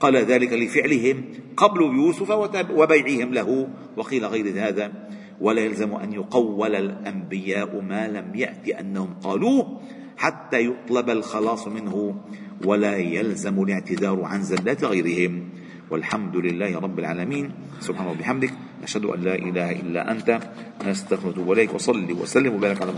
قال 0.00 0.16
ذلك 0.16 0.52
لفعلهم 0.52 1.24
قبل 1.56 1.80
يوسف 1.82 2.30
وبيعهم 2.70 3.34
له. 3.34 3.68
وقيل 3.96 4.24
غير 4.24 4.46
هذا 4.56 4.92
ولا 5.40 5.60
يلزم 5.60 5.92
أن 5.94 6.12
يقول 6.12 6.76
الأنبياء 6.76 7.80
ما 7.80 8.08
لم 8.08 8.32
يأتي 8.34 8.80
أنهم 8.80 9.14
قالوه 9.24 9.80
حتى 10.16 10.64
يطلب 10.66 11.10
الخلاص 11.10 11.68
منه 11.68 12.14
ولا 12.64 12.96
يلزم 12.96 13.62
الاعتذار 13.62 14.22
عن 14.24 14.42
زلات 14.42 14.84
غيرهم. 14.84 15.48
والحمد 15.90 16.36
لله 16.36 16.78
رب 16.78 16.98
العالمين. 16.98 17.50
سبحانه 17.80 18.10
وبحمدك 18.10 18.52
نشهد 18.82 19.04
أن 19.04 19.20
لا 19.20 19.34
إله 19.34 19.70
إلا 19.70 20.12
أنت 20.12 20.40
نستغفرك 20.86 21.38
وإليك 21.46 21.74
وصلي 21.74 22.12
وسلم 22.12 22.54
وبارك 22.54 22.82
على 22.82 22.90